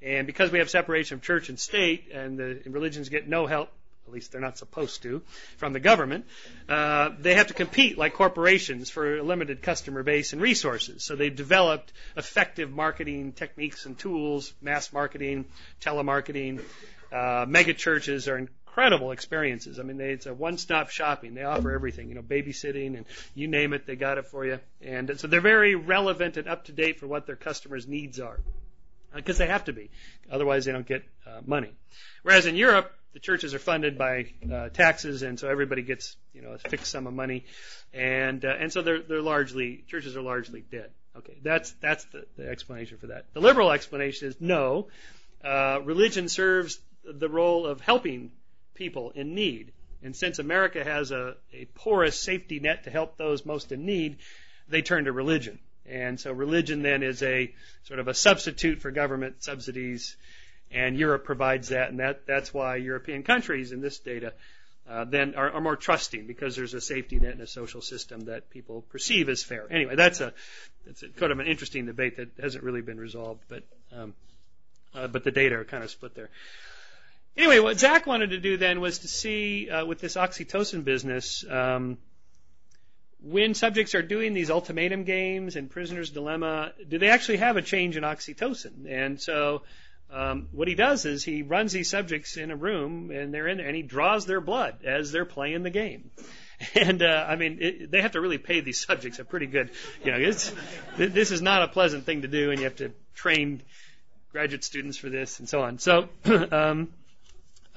[0.00, 3.46] and because we have separation of church and state, and the and religions get no
[3.46, 3.68] help
[4.06, 5.22] at least they're not supposed to,
[5.56, 6.26] from the government.
[6.68, 11.04] Uh, they have to compete like corporations for a limited customer base and resources.
[11.04, 15.46] So they've developed effective marketing techniques and tools, mass marketing,
[15.80, 16.62] telemarketing.
[17.12, 19.78] Uh, mega churches are incredible experiences.
[19.78, 21.34] I mean, they, it's a one-stop shopping.
[21.34, 24.60] They offer everything, you know, babysitting and you name it, they got it for you.
[24.82, 28.38] And so they're very relevant and up to date for what their customers' needs are,
[29.14, 29.90] because uh, they have to be.
[30.30, 31.72] Otherwise, they don't get uh, money.
[32.22, 36.42] Whereas in Europe, the churches are funded by uh, taxes, and so everybody gets, you
[36.42, 37.46] know, a fixed sum of money,
[37.94, 40.90] and uh, and so they're they're largely churches are largely dead.
[41.16, 43.24] Okay, that's that's the, the explanation for that.
[43.32, 44.88] The liberal explanation is no.
[45.42, 48.32] Uh, religion serves the role of helping
[48.74, 49.72] people in need.
[50.02, 54.18] And since America has a, a porous safety net to help those most in need,
[54.68, 55.58] they turn to religion.
[55.86, 57.54] And so religion then is a
[57.84, 60.18] sort of a substitute for government subsidies,
[60.70, 64.32] and Europe provides that, and that, that's why European countries in this data
[64.88, 68.26] uh, then are, are, more trusting because there's a safety net and a social system
[68.26, 69.66] that people perceive as fair.
[69.68, 70.32] Anyway, that's a
[70.86, 74.14] that's a, kind of an interesting debate that hasn't really been resolved, but um,
[74.94, 76.30] uh, but the data are kind of split there.
[77.36, 81.44] Anyway, what Zak wanted to do then was to see uh, with this oxytocin business,
[81.50, 81.98] um,
[83.22, 87.62] when subjects are doing these ultimatum games and prisoner's dilemma, do they actually have a
[87.62, 88.88] change in oxytocin?
[88.88, 89.62] And so,
[90.10, 93.58] um, what he does is he runs these subjects in a room and they're in
[93.58, 96.10] there and he draws their blood as they're playing the game.
[96.74, 99.72] And uh, I mean, it, they have to really pay these subjects a pretty good.
[100.02, 100.50] You know, it's,
[100.96, 103.60] this is not a pleasant thing to do, and you have to train
[104.32, 105.78] graduate students for this and so on.
[105.78, 106.08] So.
[106.24, 106.88] um,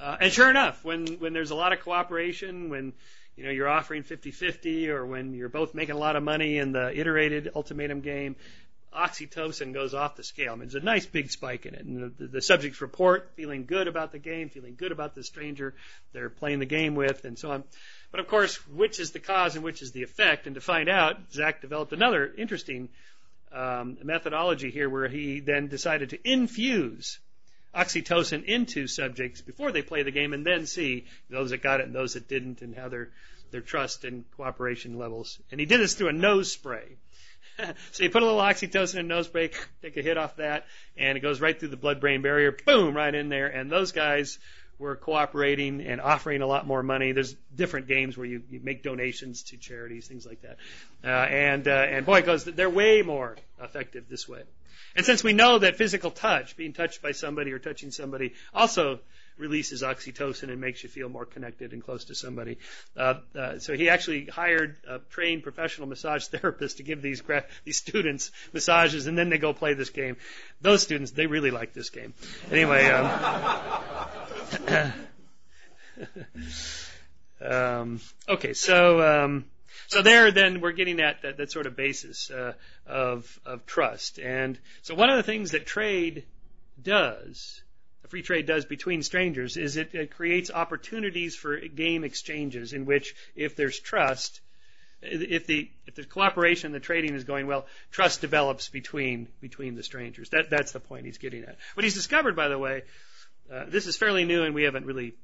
[0.00, 2.94] uh, and sure enough, when, when there's a lot of cooperation, when
[3.36, 6.72] you know you're offering 50-50, or when you're both making a lot of money in
[6.72, 8.36] the iterated ultimatum game,
[8.96, 10.52] oxytocin goes off the scale.
[10.52, 13.64] I mean, there's a nice big spike in it, and the, the, subjects report feeling
[13.66, 15.74] good about the game, feeling good about the stranger
[16.12, 17.64] they're playing the game with, and so on.
[18.10, 20.46] But of course, which is the cause and which is the effect?
[20.46, 22.88] And to find out, Zak developed another interesting
[23.52, 27.18] um, methodology here, where he then decided to infuse
[27.74, 31.86] oxytocin into subjects before they play the game and then see those that got it
[31.86, 33.10] and those that didn't and how their
[33.52, 35.40] their trust and cooperation levels.
[35.50, 36.96] And he did this through a nose spray.
[37.92, 39.50] so you put a little oxytocin in a nose spray,
[39.82, 43.14] take a hit off that, and it goes right through the blood-brain barrier, boom, right
[43.14, 43.46] in there.
[43.46, 44.38] And those guys
[44.78, 47.12] were cooperating and offering a lot more money.
[47.12, 50.56] There's different games where you, you make donations to charities, things like that.
[51.04, 54.42] Uh, and uh, and boy, it goes they're way more effective this way.
[54.96, 59.00] And since we know that physical touch, being touched by somebody or touching somebody, also
[59.40, 62.58] releases oxytocin and makes you feel more connected and close to somebody.
[62.96, 67.22] Uh, uh, so he actually hired a trained professional massage therapist to give these
[67.70, 70.16] students massages, and then they go play this game.
[70.60, 72.14] Those students, they really like this game.
[72.50, 72.86] Anyway.
[72.86, 73.10] Um,
[77.44, 79.44] um, okay, so um,
[79.88, 82.52] so there, then we're getting at that, that sort of basis uh,
[82.86, 84.18] of of trust.
[84.18, 86.24] And so one of the things that trade
[86.80, 87.62] does,
[88.08, 93.14] free trade does between strangers, is it, it creates opportunities for game exchanges in which,
[93.36, 94.40] if there's trust,
[95.02, 99.82] if the if the cooperation, the trading is going well, trust develops between between the
[99.82, 100.28] strangers.
[100.30, 101.56] That that's the point he's getting at.
[101.74, 102.82] What he's discovered, by the way,
[103.50, 105.14] uh, this is fairly new, and we haven't really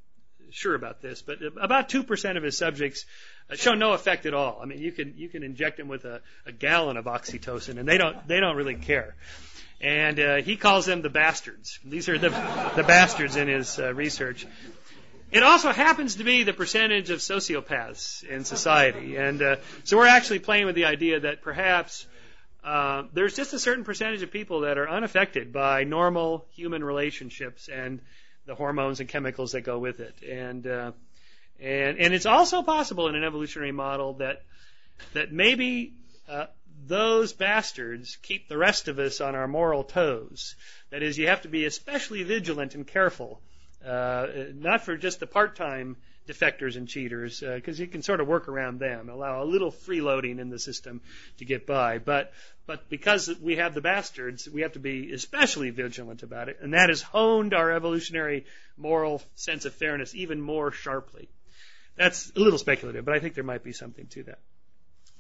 [0.51, 3.05] sure about this, but about 2% of his subjects
[3.51, 4.61] uh, show no effect at all.
[4.62, 7.89] I mean, you can, you can inject them with a, a gallon of oxytocin and
[7.89, 9.14] they don't, they don't really care.
[9.81, 11.79] And, uh, he calls them the bastards.
[11.85, 12.31] These are the,
[12.77, 14.47] the bastards in his uh, research.
[15.31, 19.16] It also happens to be the percentage of sociopaths in society.
[19.16, 22.07] And, uh, so we're actually playing with the idea that perhaps,
[22.64, 27.68] uh, there's just a certain percentage of people that are unaffected by normal human relationships
[27.68, 28.01] and
[28.47, 30.14] the hormones and chemicals that go with it.
[30.22, 30.93] And uh,
[31.61, 34.43] and and it's also possible in an evolutionary model that
[35.12, 35.93] that maybe
[36.29, 36.47] uh,
[36.87, 40.55] those bastards keep the rest of us on our moral toes.
[40.91, 43.41] That is, you have to be especially vigilant and careful,
[43.84, 45.97] uh, not for just the part-time
[46.28, 49.70] defectors and cheaters, because uh, you can sort of work around them, allow a little
[49.70, 51.01] freeloading in the system
[51.39, 51.99] to get by.
[51.99, 52.32] But
[52.66, 56.74] but because we have the bastards, we have to be especially vigilant about it, and
[56.74, 58.45] that has honed our evolutionary
[58.76, 61.28] moral sense of fairness even more sharply.
[61.97, 64.41] That's a little speculative, but I think there might be something to that.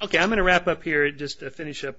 [0.02, 1.96] Okay, I'm going to wrap up here just to finish up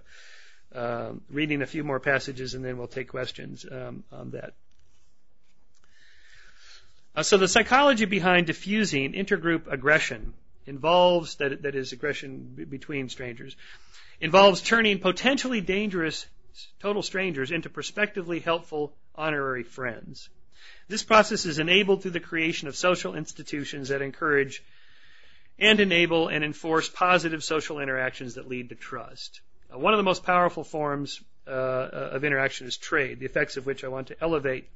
[0.76, 4.54] uh, reading a few more passages, and then we'll take questions um, on that.
[7.16, 10.36] Uh, so the psychology behind diffusing intergroup aggression
[10.68, 13.56] involves that that is aggression b- between strangers
[14.22, 16.28] involves turning potentially dangerous
[16.80, 20.30] total strangers into prospectively helpful honorary friends.
[20.88, 24.62] This process is enabled through the creation of social institutions that encourage
[25.60, 29.42] and enable and enforce positive social interactions that lead to trust.
[29.74, 33.66] Uh, one of the most powerful forms uh, of interaction is trade, the effects of
[33.66, 34.70] which I want to elevate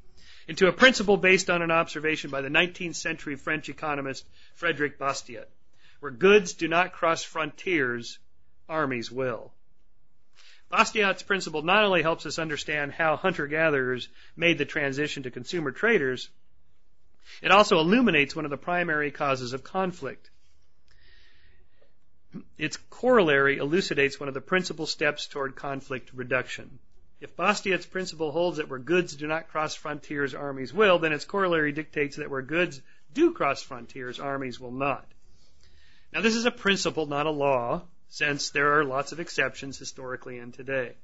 [0.47, 4.25] into a principle based on an observation by the 19th century French economist
[4.55, 5.47] Frederick Bastiat.
[5.99, 8.17] Where goods do not cross frontiers,
[8.67, 9.51] armies will.
[10.71, 16.29] Bastiat's principle not only helps us understand how hunter-gatherers made the transition to consumer traders,
[17.41, 20.30] it also illuminates one of the primary causes of conflict.
[22.57, 26.79] Its corollary elucidates one of the principal steps toward conflict reduction.
[27.19, 31.25] If Bastiat's principle holds that where goods do not cross frontiers, armies will, then its
[31.25, 32.81] corollary dictates that where goods
[33.13, 35.05] do cross frontiers, armies will not.
[36.13, 40.39] Now, this is a principle, not a law, since there are lots of exceptions historically
[40.39, 40.95] and today.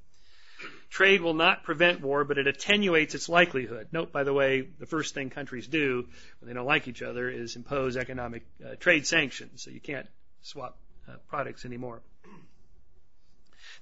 [0.89, 3.89] Trade will not prevent war, but it attenuates its likelihood.
[3.91, 6.07] Note, by the way, the first thing countries do
[6.39, 10.07] when they don't like each other is impose economic uh, trade sanctions, so you can't
[10.41, 10.77] swap
[11.27, 12.01] products anymore.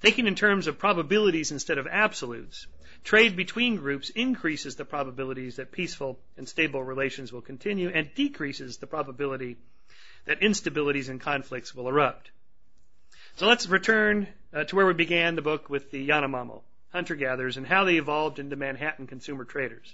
[0.02, 2.68] Thinking in terms of probabilities instead of absolutes,
[3.04, 8.78] trade between groups increases the probabilities that peaceful and stable relations will continue and decreases
[8.78, 9.58] the probability
[10.26, 12.32] that instabilities and conflicts will erupt.
[13.38, 16.62] So let's return uh, to where we began the book with the Yanomamo,
[16.92, 19.94] hunter-gatherers, and how they evolved into Manhattan consumer traders.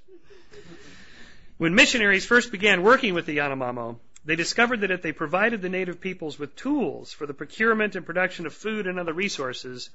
[1.58, 5.70] When missionaries first began working with the Yanomamo, they discovered that if they provided the
[5.70, 9.90] native peoples with tools for the procurement and production of food and other resources,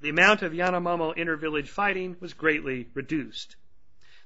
[0.00, 3.56] the amount of Yanomamo inter-village fighting was greatly reduced.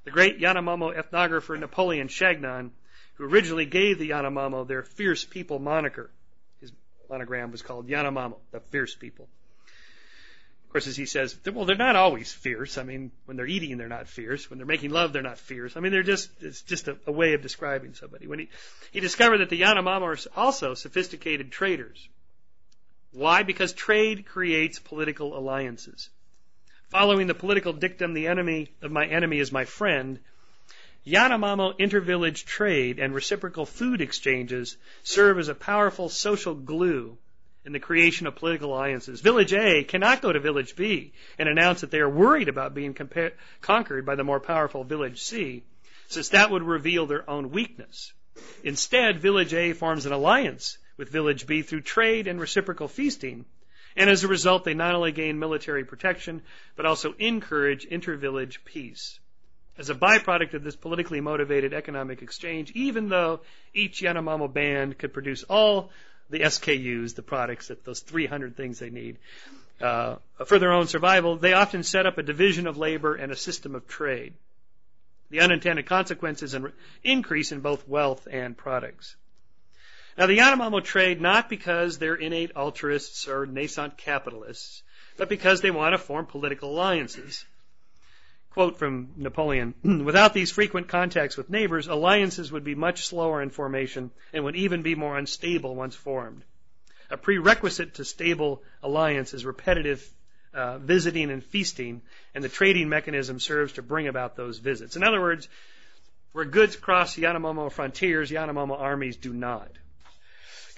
[0.03, 2.71] The great Yanomamo ethnographer Napoleon Chagnon,
[3.15, 6.11] who originally gave the Yanomamo their fierce people moniker,
[6.59, 6.71] his
[7.09, 9.27] monogram was called Yanomamo, the fierce people
[10.75, 12.77] course, as he says, well, they're not always fierce.
[12.77, 14.49] I mean, when they're eating, they're not fierce.
[14.49, 15.77] When they're making love, they're not fierce.
[15.77, 18.27] I mean, they're just, it's just a, a way of describing somebody.
[18.27, 18.49] When he,
[18.91, 22.09] he discovered that the Yanomamo are also sophisticated traders.
[23.13, 23.43] Why?
[23.43, 26.09] Because trade creates political alliances.
[26.89, 30.19] Following the political dictum, the enemy of my enemy is my friend,
[31.07, 37.17] Yanomamo intervillage trade and reciprocal food exchanges serve as a powerful social glue
[37.65, 39.21] in the creation of political alliances.
[39.21, 42.93] Village A cannot go to Village B and announce that they are worried about being
[42.93, 45.63] compa- conquered by the more powerful Village C,
[46.07, 48.13] since that would reveal their own weakness.
[48.63, 53.45] Instead, Village A forms an alliance with Village B through trade and reciprocal feasting,
[53.95, 56.41] and as a result, they not only gain military protection,
[56.75, 59.19] but also encourage inter-village peace.
[59.77, 63.41] As a byproduct of this politically motivated economic exchange, even though
[63.73, 65.91] each Yanomamo band could produce all
[66.29, 69.17] the SKUs, the products, that those 300 things they need.
[69.81, 70.15] Uh,
[70.45, 73.75] for their own survival, they often set up a division of labor and a system
[73.75, 74.33] of trade.
[75.29, 76.71] The unintended consequences an
[77.03, 79.15] increase in both wealth and products.
[80.17, 84.81] Now, the Yanomamo trade not because they're innate altruists or nascent capitalists,
[85.17, 87.43] but because they want to form political alliances.
[88.55, 93.49] Quote from Napoleon Without these frequent contacts with neighbors, alliances would be much slower in
[93.49, 96.41] formation and would even be more unstable once formed.
[97.09, 100.09] A prerequisite to stable alliance is repetitive
[100.53, 102.01] uh, visiting and feasting,
[102.33, 104.95] and the trading mechanism serves to bring about those visits.
[104.95, 105.49] In other words,
[106.31, 109.69] where goods cross Yanomamo frontiers, Yanomamo armies do not.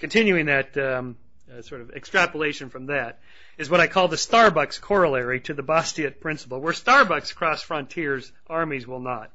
[0.00, 1.16] Continuing that um,
[1.50, 3.20] uh, sort of extrapolation from that,
[3.56, 6.60] is what I call the Starbucks corollary to the Bastiat principle.
[6.60, 9.30] Where Starbucks cross frontiers, armies will not.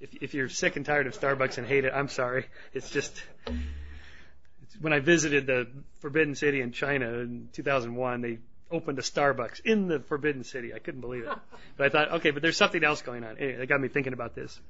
[0.00, 2.46] If, if you're sick and tired of Starbucks and hate it, I'm sorry.
[2.72, 5.68] It's just it's, when I visited the
[6.00, 8.38] Forbidden City in China in 2001, they
[8.70, 10.74] opened a Starbucks in the Forbidden City.
[10.74, 11.32] I couldn't believe it.
[11.74, 13.38] But I thought, okay, but there's something else going on.
[13.38, 14.60] Anyway, that got me thinking about this.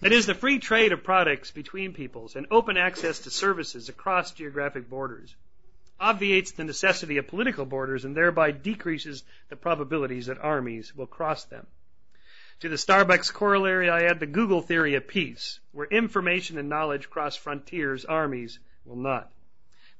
[0.00, 4.32] That is the free trade of products between peoples and open access to services across
[4.32, 5.32] geographic borders
[6.02, 11.44] obviates the necessity of political borders and thereby decreases the probabilities that armies will cross
[11.44, 11.64] them.
[12.60, 17.08] To the Starbucks corollary, I add the Google theory of peace, where information and knowledge
[17.08, 19.30] cross frontiers, armies will not.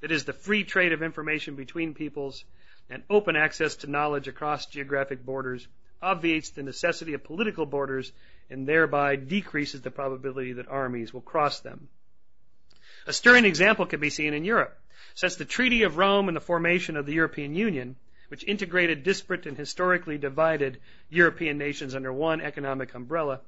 [0.01, 2.43] That is, the free trade of information between peoples
[2.89, 5.65] and open access to knowledge across geographic borders
[6.01, 8.11] obviates the necessity of political borders
[8.49, 11.87] and thereby decreases the probability that armies will cross them.
[13.05, 14.77] A stirring example can be seen in Europe.
[15.15, 17.95] Since the Treaty of Rome and the formation of the European Union,
[18.29, 20.79] which integrated disparate and historically divided
[21.09, 23.41] European nations under one economic umbrella,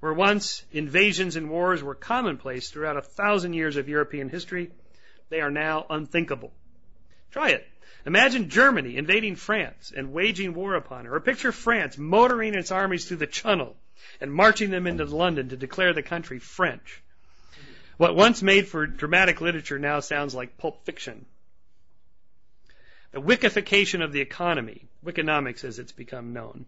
[0.00, 4.70] where once invasions and wars were commonplace throughout a thousand years of European history,
[5.28, 6.52] they are now unthinkable.
[7.30, 7.68] Try it.
[8.06, 13.06] Imagine Germany invading France and waging war upon her, or picture France motoring its armies
[13.06, 13.76] through the Channel
[14.20, 17.02] and marching them into London to declare the country French.
[17.96, 21.26] What once made for dramatic literature now sounds like pulp fiction.
[23.12, 26.64] the Wikification of the economy, Wikinomics as it's become known,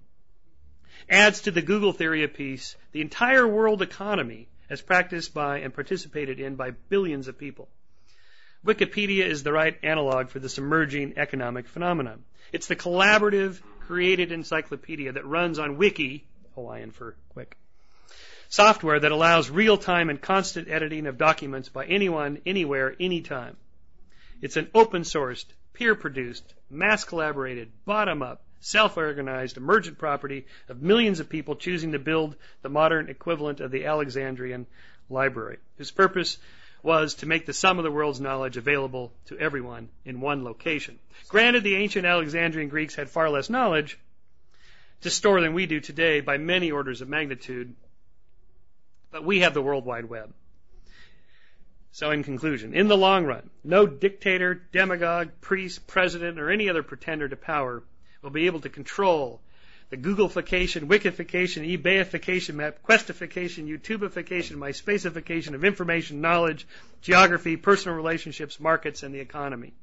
[1.08, 5.74] adds to the Google theory of peace the entire world economy as practiced by and
[5.74, 7.68] participated in by billions of people.
[8.64, 12.24] Wikipedia is the right analog for this emerging economic phenomenon.
[12.52, 17.56] It's the collaborative, created encyclopedia that runs on Wiki, Hawaiian for quick,
[18.54, 23.56] software that allows real time and constant editing of documents by anyone, anywhere, anytime.
[24.40, 30.80] It's an open sourced, peer produced, mass collaborated, bottom up, self organized, emergent property of
[30.80, 34.66] millions of people choosing to build the modern equivalent of the Alexandrian
[35.10, 36.38] library, whose purpose
[36.80, 40.96] was to make the sum of the world's knowledge available to everyone in one location.
[41.28, 43.98] Granted, the ancient Alexandrian Greeks had far less knowledge
[45.00, 47.74] to store than we do today by many orders of magnitude,
[49.14, 50.34] but we have the World Wide Web.
[51.92, 56.82] So, in conclusion, in the long run, no dictator, demagogue, priest, president, or any other
[56.82, 57.84] pretender to power
[58.22, 59.40] will be able to control
[59.90, 66.66] the Googleification, Wikification, eBayification, MapQuestification, YouTubeification, MySpaceification of information, knowledge,
[67.00, 69.74] geography, personal relationships, markets, and the economy.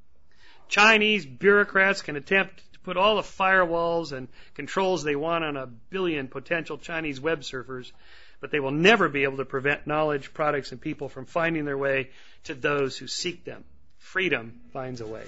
[0.67, 5.67] Chinese bureaucrats can attempt to put all the firewalls and controls they want on a
[5.67, 7.93] billion potential Chinese web surfers,
[8.41, 11.77] but they will never be able to prevent knowledge, products, and people from finding their
[11.77, 12.09] way
[12.43, 13.63] to those who seek them.
[13.99, 15.23] Freedom finds a way.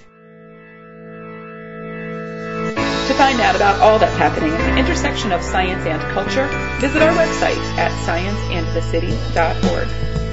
[3.06, 6.46] To find out about all that's happening at the intersection of science and culture,
[6.80, 10.23] visit our website at scienceandthecity.org.